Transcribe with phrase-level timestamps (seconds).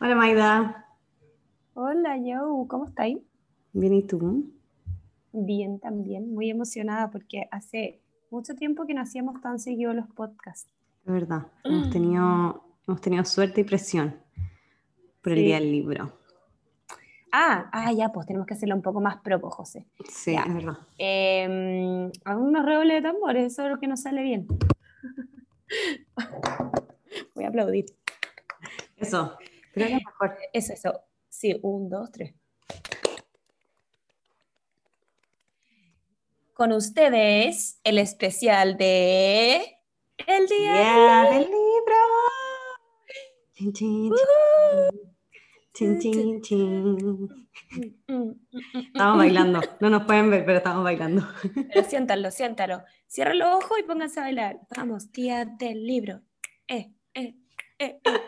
[0.00, 0.86] Hola Maida.
[1.74, 3.18] Hola Joe, ¿cómo estáis?
[3.72, 4.50] Bien, ¿y tú?
[5.32, 8.00] Bien también, muy emocionada porque hace
[8.30, 10.72] mucho tiempo que no hacíamos tan seguido los podcasts.
[11.06, 11.90] Es verdad, hemos, Mm.
[11.90, 14.16] tenido, hemos tenido suerte y presión
[15.22, 15.44] por el Sí.
[15.44, 16.12] día del libro.
[17.32, 19.86] Ah, ah, ya, pues tenemos que hacerlo un poco más propo, José.
[20.08, 20.42] Sí, Ya.
[20.42, 20.78] es verdad.
[20.98, 24.48] Eh, algunos redobles de tambores, eso es lo que nos sale bien.
[27.36, 27.86] Voy a aplaudir.
[28.96, 29.38] Eso,
[29.72, 30.36] que es mejor.
[30.52, 31.00] Eso, eso.
[31.28, 32.34] Sí, un, dos, tres.
[36.54, 39.78] Con ustedes, el especial de
[40.26, 41.36] El Día ¡Yeah!
[41.36, 41.96] ¡El libro!
[43.54, 44.12] Chin, chin,
[45.72, 45.98] chin.
[45.98, 47.48] Chin, chin, chin.
[48.72, 49.60] Estamos bailando.
[49.80, 51.26] No nos pueden ver, pero estamos bailando.
[51.72, 52.82] Pero siéntalo, siéntalo.
[53.06, 54.60] Cierra los ojos y pónganse a bailar.
[54.76, 56.20] Vamos, día del libro.
[56.68, 57.34] Eh, eh,
[57.78, 58.20] eh, eh,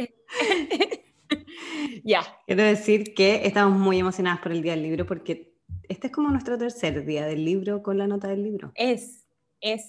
[2.04, 2.22] ya.
[2.46, 5.54] Quiero decir que estamos muy emocionadas por el día del libro porque
[5.88, 8.72] este es como nuestro tercer día del libro con la nota del libro.
[8.74, 9.26] Es,
[9.60, 9.86] es.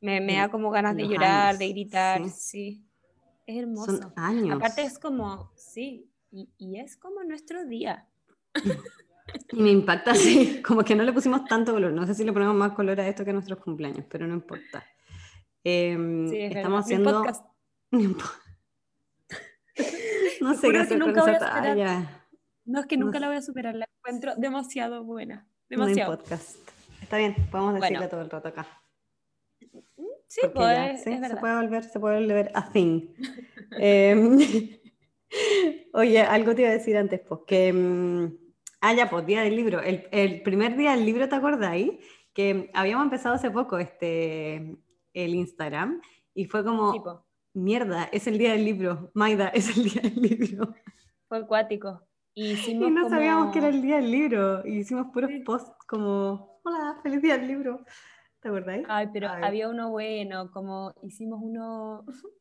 [0.00, 2.24] Me, me Sí, da como ganas de los llorar, años, de gritar.
[2.28, 2.30] sí.
[2.30, 2.84] Sí.
[3.46, 3.96] Es hermoso.
[3.96, 4.56] Son años.
[4.56, 8.06] Aparte es como, sí, y, y es como nuestro día.
[9.52, 11.92] Y me impacta así, como que no le pusimos tanto color.
[11.92, 14.32] No sé si le ponemos más color a esto que a nuestros cumpleaños, pero no
[14.32, 14.82] importa.
[15.62, 17.02] Em, Sí, es estamos verdad.
[17.02, 17.12] Mi haciendo.
[17.12, 17.46] podcast.
[20.40, 22.24] No sé qué hacer con nunca esa talla.
[22.64, 25.46] No, es que nunca la voy a superar, la encuentro demasiado buena.
[25.70, 26.16] No Demasiado.
[26.16, 26.56] podcast.
[27.02, 28.10] Está bien, podemos decirlo Bueno.
[28.10, 28.66] todo el rato acá.
[30.28, 33.08] Sí, pues, ya, es, sí, es se puede volver, se puede volver a thing.
[33.78, 34.38] Em,
[35.92, 37.72] oye, algo te iba a decir antes, pues que.
[37.72, 38.36] mm,
[38.80, 39.80] ah, ya, pues, día del libro.
[39.80, 41.92] El, el primer día del libro, ¿te acordáis?
[42.32, 44.76] Que habíamos empezado hace poco este,
[45.12, 46.00] el Instagram
[46.34, 49.10] y fue como, Sí, po, mierda, es el día del libro.
[49.14, 50.74] Maida, es el día del libro.
[51.28, 52.02] fue acuático.
[52.34, 53.14] Y hicimos Y no como...
[53.14, 54.66] sabíamos que era el día del libro.
[54.66, 57.84] Y hicimos puros posts como, hola, feliz día del libro.
[58.40, 58.86] ¿Te acordáis?
[58.88, 59.42] Ay, pero Ay.
[59.42, 62.04] había uno bueno, como hicimos uno...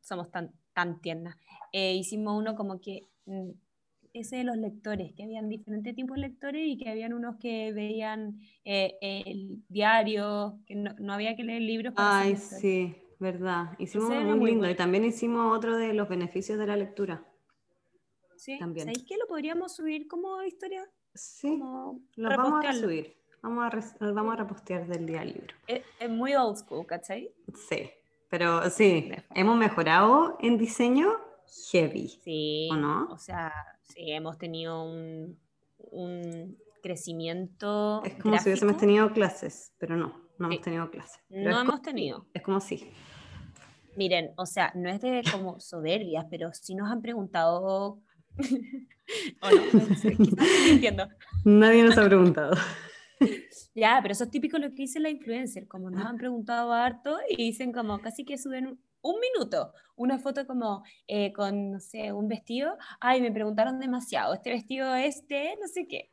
[0.00, 1.36] Somos tan, tan tiernas.
[1.72, 3.08] Eh, hicimos uno como que...
[3.26, 3.50] mm,
[4.14, 7.72] ese de los lectores, que habían diferentes tipos de lectores y que habían unos que
[7.72, 13.72] veían eh, el diario, que no, no había que leer libros Ay, sí, verdad.
[13.78, 14.60] Hicimos uno muy muy lindo.
[14.60, 14.72] bueno.
[14.72, 17.24] Y también hicimos otro de los beneficios de la lectura.
[18.36, 18.86] Sí, También.
[18.86, 20.84] ¿Sabéis que lo podríamos subir como historia?
[21.14, 23.16] Sí, lo vamos a subir.
[23.42, 25.54] Vamos a, lo vamos a repostear del día del libro.
[25.66, 27.32] Es, es muy old school, ¿cachai?
[27.68, 27.90] Sí,
[28.30, 31.08] pero sí, hemos mejorado en diseño
[31.70, 32.08] heavy.
[32.24, 32.68] Sí.
[32.72, 33.06] ¿O no?
[33.10, 35.38] O sea, sí, hemos tenido un,
[35.78, 38.02] un crecimiento.
[38.04, 38.80] Es como si hubiésemos gráfico.
[38.80, 41.20] tenido clases, pero no, no hemos tenido clases.
[41.28, 42.26] Pero No hemos como- tenido.
[42.34, 42.90] Es como sí.
[43.96, 48.00] Miren, o sea, no es de como soberbias, pero sí nos han preguntado.
[49.42, 51.08] o no, sé, quizás estoy mintiendo.
[51.44, 52.54] Nadie nos ha preguntado.
[53.76, 57.16] Ya, pero eso es típico lo que dice la influencer, como nos han preguntado harto
[57.28, 62.12] y dicen como casi que suben un, minuto, una foto como eh, con, no sé,
[62.12, 66.12] un vestido, ay, me preguntaron demasiado, este vestido es de no sé qué.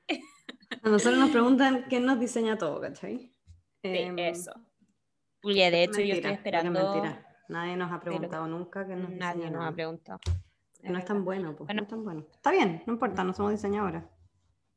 [0.81, 3.31] A nosotros nos preguntan quién nos diseña todo, ¿cachai?
[3.83, 4.51] Sí, Em, eso.
[5.43, 7.27] Oye, de hecho yo mentira, estoy creo que es esperando, mentira.
[7.49, 10.19] Nadie nos ha preguntado nunca que nos nadie nos ha preguntado.
[10.83, 11.67] No es tan bueno, pues.
[11.67, 11.81] Bueno.
[11.81, 12.25] no es tan bueno.
[12.31, 14.03] Está bien, no importa, no somos diseñadoras.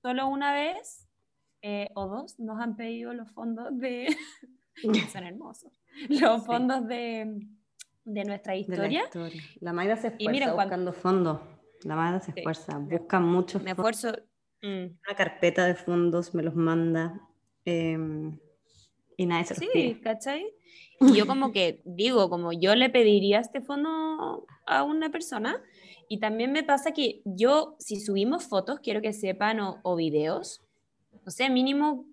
[0.03, 1.09] Solo una vez
[1.63, 4.07] eh, o dos nos han pedido los fondos de,
[5.19, 5.73] son hermosos,
[6.09, 6.47] los Sí.
[6.47, 7.41] fondos de,
[8.05, 9.05] de nuestra De la historia.
[9.05, 9.43] historia.
[9.61, 11.41] La Mayra se esfuerza miren cuán- buscando fondos.
[11.85, 12.41] La Mayra se Sí.
[12.41, 14.13] esfuerza, busca muchos Me esfuerzo.
[14.63, 14.67] mm,
[15.07, 17.21] Una carpeta de fondos, me los manda.
[17.67, 18.39] em,
[19.17, 20.01] y nadie se Sí.
[20.03, 20.47] ¿cachai?
[21.01, 25.61] Y yo como que digo, como yo le pediría este fondo a una persona,
[26.09, 30.63] y también me pasa que yo, si subimos fotos, quiero que sepan, o, o videos,
[31.25, 32.07] no sé, mínimo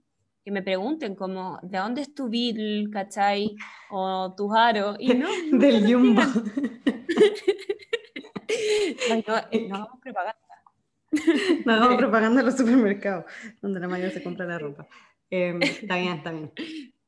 [0.44, 3.56] que me pregunten como, ¿de dónde es tu Beatle, cachai?
[3.92, 6.22] O tu Jaro, y no, Del Jumbo.
[9.28, 10.38] no, eh, no hagamos propaganda.
[11.66, 13.26] No hagamos propaganda en los supermercados,
[13.62, 14.88] donde la Mayra se compra la ropa.
[15.32, 16.52] Em, está bien, está bien.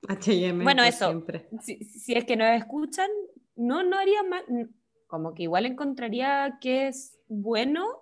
[0.07, 1.07] H&M Bueno, eso.
[1.07, 1.47] siempre.
[1.61, 3.09] si, si es que nos escuchan,
[3.55, 4.43] no, no haría mal,
[5.07, 8.01] como que igual encontraría que es bueno,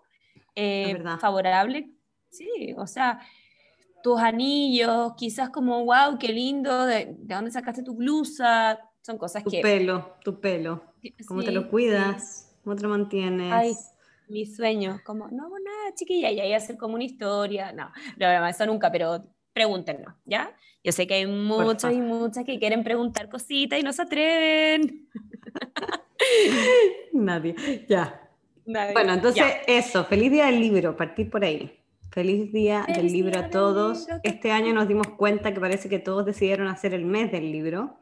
[0.55, 1.91] eh, favorable,
[2.29, 3.19] sí, o sea,
[4.03, 9.43] tus anillos, quizás como, wow, qué lindo, de, de dónde sacaste tu blusa, son cosas
[9.43, 9.61] Tu que...
[9.61, 10.83] pelo, tu pelo.
[11.27, 12.55] ¿Cómo te sí, lo cuidas?
[12.63, 13.51] ¿Cómo te lo mantienes?
[13.51, 13.89] Ay, sí,
[14.29, 18.65] mi sueño, como, no, nada, chiquilla, y ahí hacer como una historia, no, no, eso
[18.65, 19.21] nunca, pero
[19.53, 20.55] pregúntenos, ¿ya?
[20.83, 25.07] Yo sé que hay muchos y muchas que quieren preguntar cositas y no se atreven.
[27.13, 27.85] Nadie.
[27.87, 28.29] Ya.
[28.65, 31.77] Bueno, entonces eso, feliz día del libro, partir por ahí.
[32.11, 34.07] Feliz día del libro a todos.
[34.23, 37.99] Este año nos dimos cuenta que parece que todos decidieron hacer el mes del libro.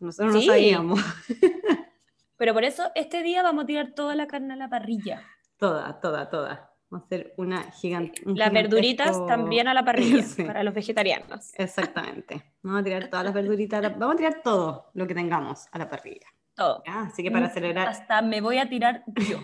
[0.00, 1.00] Nosotros no sabíamos.
[2.36, 5.22] Pero por eso este día vamos a tirar toda la carne a la parrilla.
[5.58, 6.71] Toda, toda, toda.
[6.92, 8.20] Vamos a hacer una gigante.
[8.26, 11.54] Las verduritas también a la parrilla para los vegetarianos.
[11.56, 12.52] Exactamente.
[12.62, 15.88] Vamos a tirar todas las verduritas, vamos a tirar todo lo que tengamos a la
[15.88, 16.26] parrilla.
[16.54, 16.82] Todo.
[16.84, 17.88] Así que para celebrar.
[17.88, 19.38] Hasta me voy a tirar yo.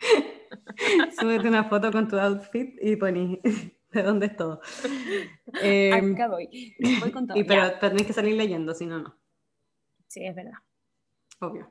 [1.18, 3.40] Súbete una foto con tu outfit y poní
[3.92, 4.60] de dónde es todo.
[5.62, 6.76] Eh, Acá voy.
[7.00, 7.38] Voy con todo.
[7.38, 9.16] Y pero, pero tenés que salir leyendo, si no, no.
[10.08, 10.58] Sí, es verdad.
[11.40, 11.70] Obvio.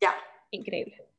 [0.00, 0.14] Ya.
[0.52, 1.11] Increíble.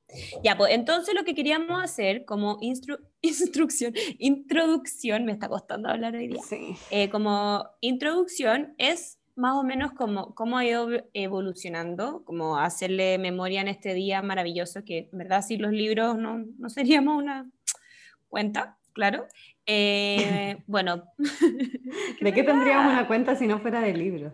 [0.44, 2.57] Ya, pues entonces lo que queríamos hacer como
[3.21, 6.75] instrucción, introducción, me está costando hablar hoy día, sí.
[6.92, 13.62] Eh, como introducción es más o menos como cómo ha ido evolucionando, como hacerle memoria
[13.62, 17.50] en este día maravilloso, que en verdad sin los libros no, no seríamos una
[18.30, 19.27] cuenta, claro.
[19.65, 21.04] Eh, bueno.
[22.21, 24.33] ¿De qué tendríamos una cuenta si no fuera de libros?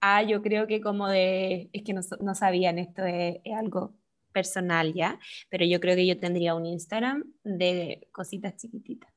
[0.00, 3.94] Ah, yo creo que como de, es que no, no sabían, esto es algo
[4.34, 9.14] personal ya, pero yo creo que yo tendría un Instagram de cositas chiquititas.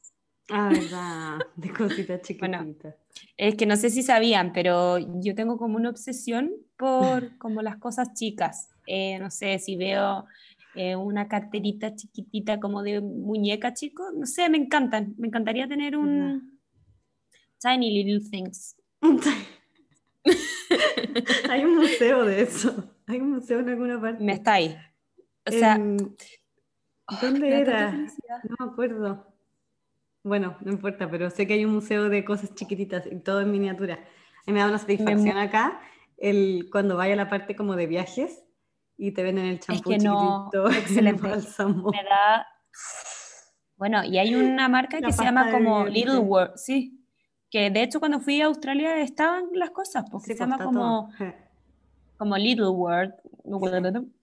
[0.49, 2.95] Ah, verdad, de cositas chiquititas.
[3.35, 7.75] es que no sé si sabían, pero yo tengo como una obsesión por como las
[7.77, 8.69] cosas chicas.
[8.85, 10.25] Eh, no sé, si veo
[10.75, 15.15] eh, una carterita chiquitita como de muñeca chico, no sé, me encantan.
[15.17, 16.57] Me encantaría tener un
[17.59, 18.77] Tiny Little Things.
[21.49, 22.93] Hay un museo de eso.
[23.07, 24.23] Hay un museo en alguna parte.
[24.23, 24.77] Me está ahí.
[25.47, 25.79] O sea,
[27.07, 27.91] ah, ¿dónde era?
[27.91, 29.33] No me acuerdo.
[30.23, 33.51] Bueno, no importa, pero sé que hay un museo de cosas chiquititas y todo en
[33.51, 33.95] miniatura.
[33.95, 35.79] A mí me da una satisfacción acá
[36.17, 38.43] el, cuando vaya a la parte como de viajes
[38.97, 41.21] y te venden el champú es que no, excelente.
[41.21, 42.47] Me da...
[43.77, 47.05] Bueno, y hay una marca que se llama como Little World, sí.
[47.49, 51.09] Que de hecho cuando fui a Australia estaban las cosas, porque se llama como,
[52.17, 53.13] como Little World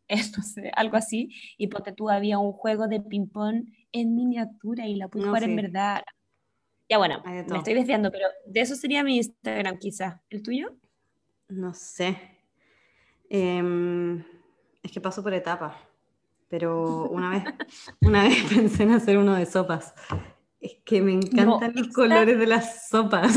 [0.37, 4.97] no sé, algo así, y porque tú había un juego de ping-pong en miniatura y
[4.97, 6.03] la pude jugar en verdad.
[6.89, 10.21] Ya bueno, me estoy desviando, pero de eso sería mi Instagram quizás.
[10.29, 10.77] ¿El tuyo?
[11.49, 12.19] No sé.
[13.31, 14.23] Em,
[14.83, 15.75] es que paso por etapas,
[16.49, 17.45] pero una vez,
[18.03, 19.95] una vez pensé en hacer uno de sopas.
[20.61, 23.37] Es que me encantan los colores de las sopas.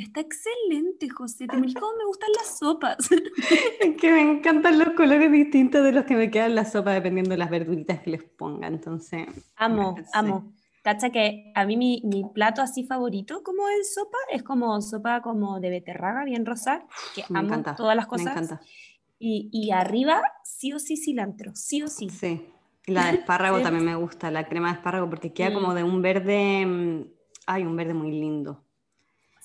[0.00, 1.46] Está excelente, José.
[1.46, 2.96] Te cómo me gustan las sopas.
[3.80, 7.32] Es que me encantan los colores distintos de los que me quedan las sopas, dependiendo
[7.32, 8.66] de las verduritas que les ponga.
[8.66, 9.28] Entonces.
[9.56, 10.54] Amo, amo.
[10.82, 15.20] Cacha que a mí mi, mi, plato así favorito como en sopa es como sopa
[15.20, 18.24] como de beterraga, bien rosada, que me amo encanta, todas las cosas.
[18.24, 18.60] Me encanta.
[19.18, 22.08] Y, y, arriba sí o sí cilantro, sí o sí.
[22.08, 22.46] Sí.
[22.86, 26.00] La de espárrago también me gusta, la crema de espárrago, porque queda como de un
[26.00, 27.04] verde, mm,
[27.44, 28.64] ay, un verde muy lindo.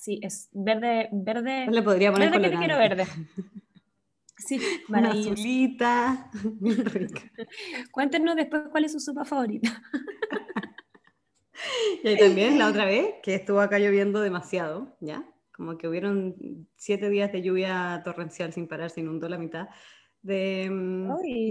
[0.06, 1.66] Sí, es verde, verde.
[1.68, 3.06] le podría poner verde que te quiero verde.
[4.38, 6.30] Sí, Una azulita,
[6.60, 7.22] rica.
[7.90, 9.82] Cuéntenos después cuál es su sopa favorita.
[12.04, 15.26] y ahí también la otra vez que estuvo acá lloviendo demasiado, ¿ya?
[15.52, 16.36] Como que hubieron
[16.76, 19.68] siete días de lluvia torrencial sin parar, se inundó la mitad
[20.22, 20.70] de,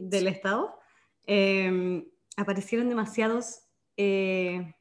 [0.03, 0.79] del estado.
[1.25, 2.05] Em,
[2.37, 3.63] aparecieron demasiados
[3.97, 4.75] eh,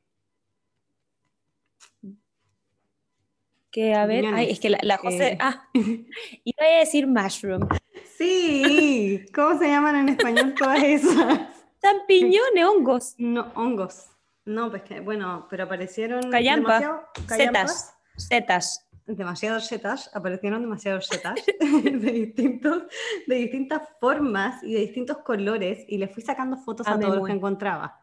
[3.75, 5.33] Que a ver, ay, es que la, la José.
[5.33, 5.39] Eh.
[5.41, 7.69] Ah, iba a decir mushroom.
[8.17, 11.41] Sí, ¿cómo se llaman en español todas esas?
[11.83, 13.15] Champiñones, hongos.
[13.19, 14.11] No, hongos.
[14.45, 16.31] No, pues que, bueno, pero aparecieron.
[16.31, 17.11] Callampa.
[17.27, 17.97] Setas.
[18.17, 18.89] Setas.
[19.07, 22.85] Demasiados setas, aparecieron demasiados setas de, distintos,
[23.27, 27.27] de distintas formas y de distintos colores y le fui sacando fotos a, todos los
[27.27, 28.01] que encontraba.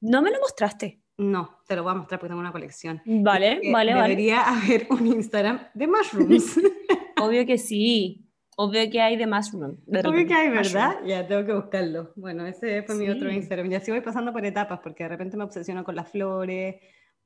[0.00, 1.02] No me lo mostraste.
[1.18, 3.02] No, te lo voy a mostrar porque tengo una colección.
[3.04, 4.08] Vale, vale, vale.
[4.08, 6.60] Debería haber un Instagram de mushrooms.
[7.20, 8.24] Obvio que sí.
[8.56, 9.78] Obvio que hay de mushrooms.
[9.86, 10.96] Obvio que hay, ¿verdad?
[11.04, 12.12] Ya, tengo que buscarlo.
[12.14, 13.70] Bueno, ese fue mi otro Instagram.
[13.70, 16.76] Y así voy pasando por etapas porque de repente me obsesiono con las flores,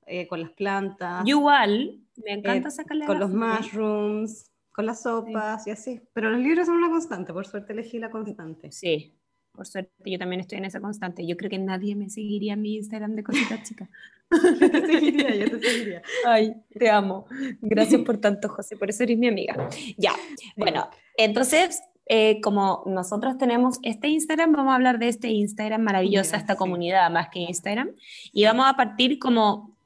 [0.07, 1.27] eh, con las plantas.
[1.27, 6.01] igual, me encanta eh, sacarle Con los mushrooms, con las sopas y así.
[6.13, 8.73] Pero los libros son una constante, por suerte elegí la constante.
[8.73, 9.19] Sí,
[9.53, 11.27] por suerte, yo también estoy en esa constante.
[11.27, 13.89] Yo creo que nadie me seguiría en mi Instagram de cositas chicas.
[14.61, 16.03] yo te seguiría, yo te seguiría.
[16.27, 17.27] Ay, te amo.
[17.61, 18.77] Gracias por tanto, José.
[18.77, 19.69] Por eso eres mi amiga.
[19.99, 20.15] Ya,
[20.57, 26.37] bueno, entonces, eh, como nosotros tenemos este Instagram, vamos a hablar de este Instagram maravillosa,
[26.37, 27.91] esta comunidad más que Instagram.
[28.33, 29.77] Y vamos a partir como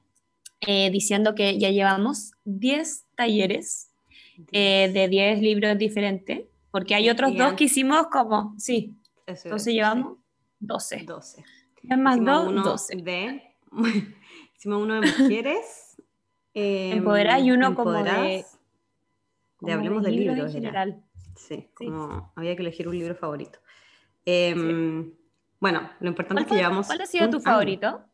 [0.61, 3.91] eh, diciendo que ya llevamos 10 talleres
[4.53, 8.95] eh, de 10 libros diferentes, porque hay otros dos que hicimos como, sí,
[9.27, 10.19] entonces llevamos
[10.61, 11.05] 12.
[11.05, 11.45] 12.
[11.89, 12.97] Es más Hicimos 2, uno 12.
[12.97, 13.43] de,
[14.57, 16.03] hicimos uno de mujeres.
[16.55, 17.01] eh,
[17.43, 18.45] y uno como de-
[19.57, 20.71] Como hablemos de libros libros, en era.
[20.83, 21.03] general.
[21.37, 21.87] Sí, Sí.
[21.87, 23.59] como había que elegir un libro favorito.
[24.25, 25.13] Em,
[25.61, 26.87] Bueno, lo importante ¿Cuál, es que llevamos.
[26.87, 27.45] cuál ha sido tu año.
[27.45, 28.05] favorito?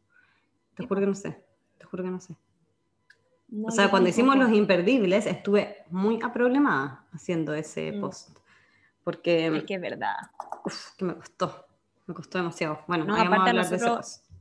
[0.75, 1.45] Te juro que no sé.
[1.78, 2.37] Te juro que no sé.
[3.49, 8.00] No, o sea, cuando hicimos los imperdibles, estuve muy aproblemada haciendo ese Mm.
[8.00, 8.38] post.
[9.04, 10.14] Porque, Es que es verdad.
[10.64, 11.66] uf, que me costó.
[12.06, 12.80] Me costó demasiado.
[12.87, 14.32] Bueno, No, a aparte hablar de ese nosotros- post.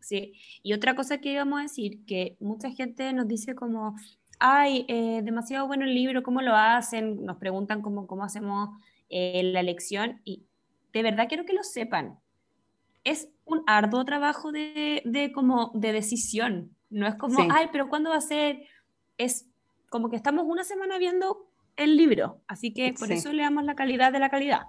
[0.00, 3.94] Sí, y otra cosa que íbamos a decir, que mucha gente nos dice como,
[4.40, 7.24] ay, eh, demasiado bueno el libro, ¿cómo lo hacen?
[7.24, 8.70] Nos preguntan cómo, cómo hacemos
[9.10, 10.44] eh, la lección y
[10.92, 12.18] de verdad quiero que lo sepan.
[13.04, 16.74] Es un arduo trabajo de, de como de decisión.
[16.90, 17.48] No es como, Sí.
[17.52, 18.62] ay, pero ¿cuándo va a ser?
[19.18, 19.48] Es
[19.88, 23.14] como que estamos una semana viendo el libro, así que por Sí.
[23.14, 24.62] eso le damos la calidad de la calidad.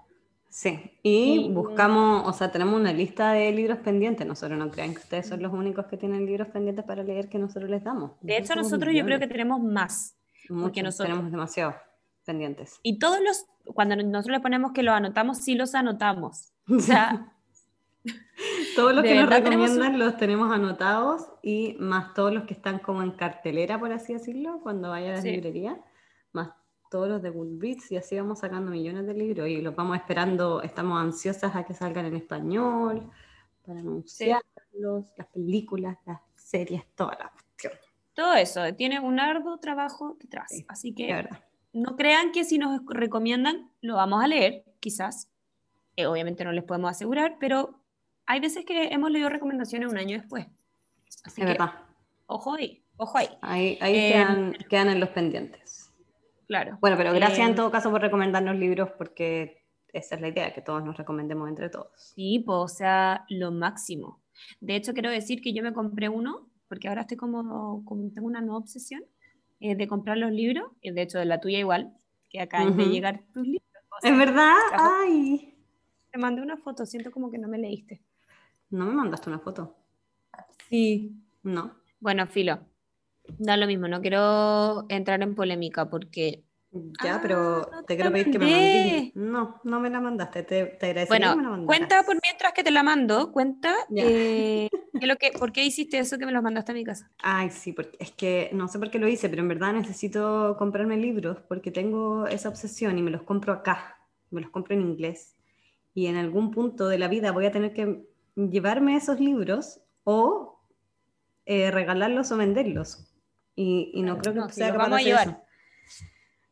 [0.50, 4.28] Sí, y buscamos, o sea, tenemos una lista de libros pendientes.
[4.28, 7.40] Nosotros no crean que ustedes son los únicos que tienen libros pendientes para leer que
[7.40, 8.12] nosotros les damos.
[8.22, 10.16] De hecho, nosotros yo creo que tenemos más.
[10.48, 11.76] porque nosotros- tenemos demasiados
[12.26, 12.78] pendientes.
[12.84, 16.54] Y todos los, cuando nosotros le ponemos que los anotamos, sí los anotamos.
[16.70, 17.34] O sea,
[18.76, 23.02] Todos los que nos recomiendan los tenemos anotados y más todos los que están como
[23.04, 25.32] en cartelera, por así decirlo, cuando vaya a la Sí.
[25.32, 25.78] librería,
[26.94, 30.62] todos los de Goodreads y así vamos sacando millones de libros y los vamos esperando,
[30.62, 33.10] estamos ansiosas a que salgan en español,
[33.66, 37.74] para anunciarlos, las películas, las series, toda la cuestión,
[38.14, 40.52] todo eso tiene un arduo trabajo detrás.
[40.52, 41.28] Sí, Así que
[41.74, 45.30] no crean que si nos recomiendan, lo vamos a leer, quizás.
[45.96, 47.80] Eh, obviamente no les podemos asegurar, pero
[48.28, 50.46] hay veces que hemos leído recomendaciones un año después.
[51.24, 51.72] Así Es que, verdad.
[52.28, 53.30] ojo ahí, ojo ahí.
[53.42, 55.92] Ahí, ahí Eh, quedan, quedan en los pendientes.
[56.48, 56.78] Claro.
[56.82, 60.54] Bueno, pero gracias Eh, en todo caso por recomendarnos libros porque esa es la idea,
[60.54, 61.92] que todos nos recomendemos entre todos.
[62.16, 64.22] Sí, pues, o sea, lo máximo.
[64.60, 68.28] De hecho, quiero decir que yo me compré uno, porque ahora estoy como, como tengo
[68.28, 69.04] una nueva obsesión
[69.60, 71.94] eh, de comprar los libros, y de hecho de la tuya igual,
[72.30, 72.92] que acaban de Ujú.
[72.92, 73.62] llegar tus libros.
[73.90, 74.54] o sea, ¿Es verdad?
[74.74, 75.56] Ay.
[76.12, 78.02] Te mandé una foto, siento como que no me leíste.
[78.72, 79.76] ¿No me mandaste una foto?
[80.70, 81.16] Sí.
[81.44, 81.76] No.
[82.00, 82.60] Bueno, Filo,
[83.38, 86.44] da lo mismo, no quiero entrar en polémica porque,
[87.04, 89.16] Ya, Ah, pero no te quiero pedir que me mandes.
[89.16, 90.44] No, no me la mandaste.
[90.44, 93.76] Te, te agradecería que me la bueno, cuenta por mientras que te la mando, cuenta
[93.96, 97.12] eh, lo que, por qué hiciste eso que me los mandaste a mi casa.
[97.20, 100.56] Ay, sí, porque es que no sé por qué lo hice, pero en verdad necesito
[100.58, 103.98] comprarme libros porque tengo esa obsesión y me los compro acá.
[104.32, 105.36] Me los compro en inglés.
[105.94, 108.04] Y en algún punto de la vida voy a tener que
[108.36, 110.60] llevarme esos libros o
[111.46, 113.13] eh, regalarlos o venderlos.
[113.56, 115.28] Y, y no creo que No, sea los capaz de vamos a hacer llevar.
[115.28, 115.44] eso.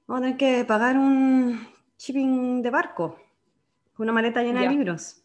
[0.08, 1.67] Vamos a tener que pagar un
[1.98, 3.17] shipping de barco.
[3.98, 4.70] Una maleta llena Ya.
[4.70, 5.24] de libros.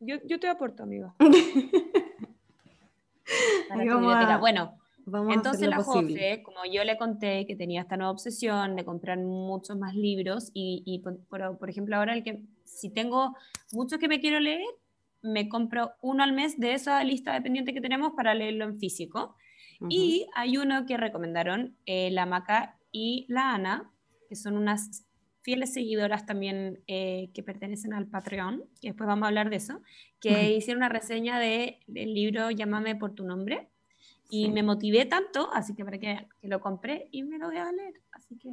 [0.00, 0.90] Yo, yo te aporto, tu
[3.68, 4.74] vamos a- Bueno,
[5.10, 6.12] Vamos a entonces hacer la posible.
[6.14, 10.50] José, como yo le conté que tenía esta nueva obsesión de comprar muchos más libros
[10.52, 13.34] y, y por, por- por ejemplo ahora el que si tengo
[13.72, 14.60] muchos que me quiero leer,
[15.22, 18.78] me compro uno al mes de esa lista de pendientes que tenemos para leerlo en
[18.78, 19.34] físico.
[19.80, 19.88] Ujú.
[19.90, 23.90] Y hay uno que recomendaron eh, la Maca y la Ana,
[24.28, 25.06] que son unas
[25.42, 29.82] fieles seguidoras también eh, que pertenecen al Patreon, que después vamos a hablar de eso,
[30.20, 30.58] que Ujú.
[30.58, 33.70] hicieron una reseña de, del libro Llámame por tu nombre.
[34.30, 34.52] Y Sí.
[34.52, 37.72] me motivé tanto, así que para que, que lo compré y me lo voy a
[37.72, 37.94] leer.
[38.12, 38.50] Así que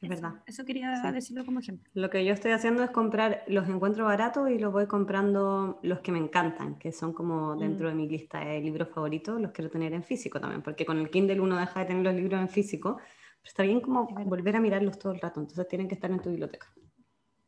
[0.00, 0.34] Es verdad.
[0.46, 1.10] eso quería Sí.
[1.12, 1.90] decirlo como ejemplo.
[1.94, 6.00] Lo que yo estoy haciendo es comprar, los encuentro baratos y los voy comprando los
[6.00, 7.58] que me encantan, que son como Mm.
[7.58, 10.98] dentro de mi lista de libros favoritos, los quiero tener en físico también, porque con
[10.98, 14.24] el Kindle uno deja de tener los libros en físico, pero está bien como Es
[14.26, 16.72] volver a mirarlos todo el rato, entonces tienen que estar en tu biblioteca.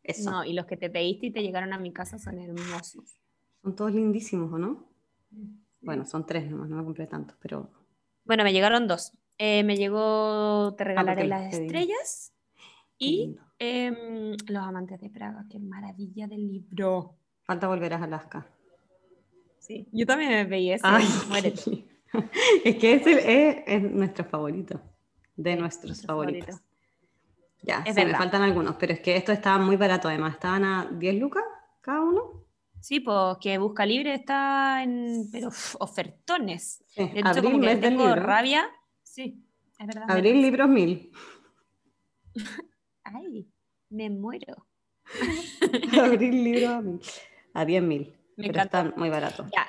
[0.02, 0.30] Eso.
[0.30, 3.21] No, y los que te pediste y te llegaron a mi casa son hermosos.
[3.62, 4.88] Son todos lindísimos, ¿o no?
[5.83, 7.71] Bueno, son tres nomás, no me compré tantos, pero
[8.25, 9.12] Bueno, me llegaron dos.
[9.38, 12.33] Eh, me llegó Te regalaré porque las estrellas
[13.00, 15.45] y em, Los amantes de Praga.
[15.50, 17.16] Qué maravilla del libro.
[17.42, 18.47] Falta volver a Alaska.
[19.59, 20.85] Sí, yo también me veía ese.
[20.87, 21.07] Ay,
[22.64, 24.80] es que es, el- es- es nuestro favorito,
[25.37, 26.47] de nuestros nuestro favoritos.
[26.57, 26.66] favorito.
[27.62, 30.64] Ya, Es sí, me faltan algunos, pero es que esto estaba muy barato además, estaban
[30.64, 31.45] a 10 lucas
[31.83, 32.45] cada uno.
[32.80, 36.83] Sí, pues que Busca Libre está en pero uf, ofertones.
[36.88, 38.23] Sí, De hecho, como que tengo libro.
[38.23, 38.66] rabia.
[39.02, 39.45] Sí,
[39.78, 40.04] es verdad.
[40.11, 41.11] Abril, libros mil.
[43.14, 43.49] Ay,
[43.90, 44.67] me muero.
[46.00, 47.00] Abril, libros a mil.
[47.55, 48.00] A 10 mil.
[48.37, 48.79] Me Pero encantó.
[48.79, 49.47] están muy baratos.
[49.52, 49.67] Ya.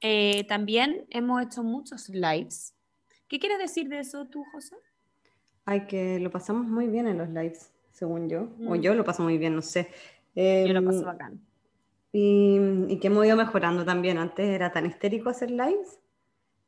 [0.00, 2.74] Eh, también hemos hecho muchos lives.
[3.28, 4.76] ¿Qué quieres decir de eso tú, José?
[5.64, 8.48] Ay, que lo pasamos muy bien en los lives, según yo.
[8.66, 8.80] O Mm.
[8.80, 9.88] yo lo paso muy bien, no sé.
[10.34, 11.40] Yo lo Em, paso bacán.
[12.12, 12.58] Y,
[12.88, 14.18] y que hemos ido mejorando también.
[14.18, 15.98] Antes era tan histérico hacer lives,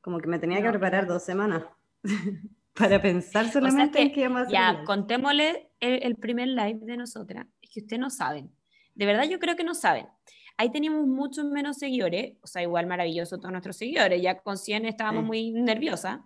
[0.00, 1.14] como que me tenía que No, preparar claro.
[1.14, 1.64] dos semanas
[2.75, 4.85] para pensar O sea solamente en que que íbamos a ya, live.
[4.85, 7.47] contémosle el, el primer live de nosotras.
[7.62, 8.50] Es que ustedes no saben.
[8.95, 10.07] De verdad yo creo que no saben.
[10.57, 14.23] Ahí teníamos muchos menos seguidores, o sea, igual maravilloso todos nuestros seguidores.
[14.23, 15.26] Ya con 100 estábamos Sí.
[15.26, 16.21] muy nerviosas,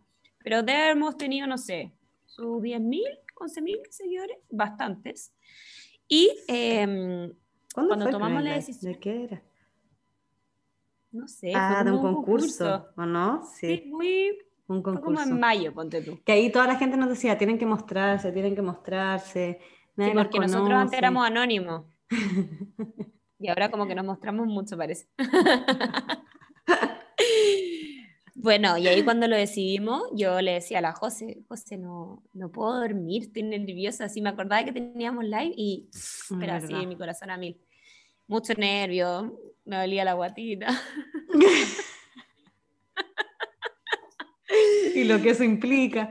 [0.44, 1.92] pero de haber hemos tenido, no sé,
[2.26, 3.02] sus 10.000,
[3.36, 5.32] 11.000 seguidores, bastantes.
[6.08, 7.34] Y ¿Cuándo
[7.74, 9.42] cuando tomamos la decisión- ¿De qué era?
[11.10, 13.42] no sé, Ah, de un como concurso, ¿o no?
[13.58, 15.30] Sí, Sí, muy, un fue como concurso.
[15.30, 16.20] en mayo, ponte tú.
[16.24, 19.58] Que ahí toda la gente nos decía, tienen que mostrarse, tienen que mostrarse.
[19.96, 21.84] Nadie Sí, porque nosotros antes éramos anónimos.
[23.40, 25.06] Y ahora como que nos mostramos mucho, parece.
[28.34, 32.50] bueno, y ahí cuando lo decidimos, yo le decía a la José, José, no, no
[32.50, 34.06] puedo dormir, estoy nerviosa.
[34.06, 35.88] Así me acordaba que teníamos live y,
[36.40, 37.60] pero así, mi corazón a mil.
[38.26, 40.66] Mucho nervio, me dolía la guatita.
[44.94, 46.10] y lo que eso implica.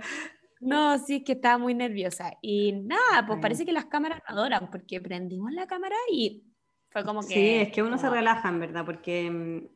[0.59, 2.33] No, sí, es que estaba muy nerviosa.
[2.41, 6.43] Y nada, pues parece que las cámaras no adoran, porque prendimos la cámara y
[6.89, 7.27] fue como que...
[7.33, 9.67] Sí, es que uno se relaja, en verdad, porque mm,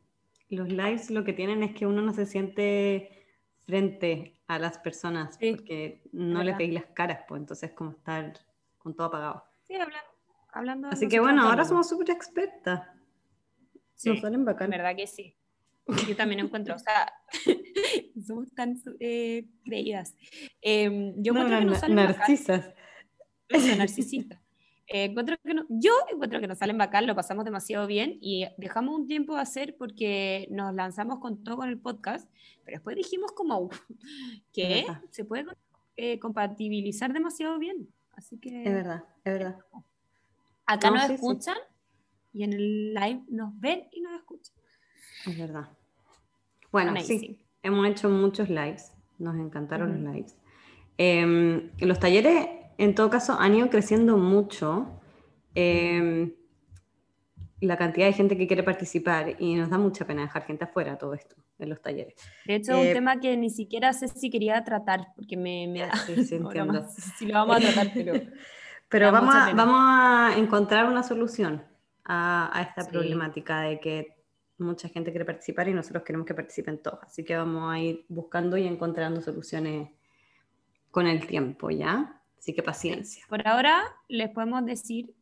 [0.56, 3.26] los lives lo que tienen es que uno no se siente
[3.64, 7.92] frente a las personas, Sí, porque no le pegué las caras, pues entonces es como
[7.92, 8.32] estar
[8.78, 9.44] con todo apagado.
[9.62, 10.10] Sí, hablando,
[10.52, 12.88] hablando Así que bueno, ahora somos súper expertas.
[13.94, 14.68] Sí, Nos salen en bacán.
[14.68, 15.36] verdad que sí.
[16.08, 17.12] Yo también encuentro, o sea,
[18.26, 20.14] somos tan eh, creídas.
[20.60, 22.16] Eh, yo No, encuentro no, que na- salen bacán.
[22.18, 22.70] narcisas.
[23.48, 24.40] Eso, narcisista.
[24.86, 28.46] Eh, encuentro que no- yo encuentro que nos salen bacán, lo pasamos demasiado bien y
[28.58, 32.28] dejamos un tiempo de hacer porque nos lanzamos con todo con el podcast,
[32.64, 33.80] pero después dijimos como "Uf,
[34.52, 35.46] que se puede
[35.96, 37.88] eh, compatibilizar demasiado bien.
[38.12, 39.56] Así que Es verdad, es verdad.
[40.66, 41.14] acá No, nos sí, sí.
[41.14, 41.56] escuchan
[42.34, 44.54] y en el live nos ven y nos escuchan.
[45.26, 45.68] Es verdad.
[46.70, 47.20] Bueno, Amazing.
[47.20, 50.02] sí, hemos hecho muchos lives, nos encantaron Ujú.
[50.04, 50.36] los lives.
[50.98, 52.46] Eh, los talleres,
[52.78, 54.98] en todo caso, han ido creciendo mucho.
[55.54, 56.34] eh,
[57.60, 60.98] la cantidad de gente que quiere participar y nos da mucha pena dejar gente afuera
[60.98, 62.14] todo esto en los talleres.
[62.44, 65.68] De hecho, es Eh, un tema que ni siquiera sé si quería tratar, porque me,
[65.68, 65.92] me da...
[66.06, 68.14] Sí, sí, no, no, si lo vamos a tratar, pero...
[68.88, 71.62] Pero vamos a, vamos a encontrar una solución
[72.04, 72.90] a, a esta Sí.
[72.90, 74.21] problemática de que
[74.58, 76.98] mucha gente quiere participar y nosotros queremos que participen todos.
[77.02, 79.88] Así que vamos a ir buscando y encontrando soluciones
[80.90, 82.20] con el tiempo, ¿ya?
[82.38, 83.24] Así que paciencia.
[83.28, 85.14] Por ahora les podemos decir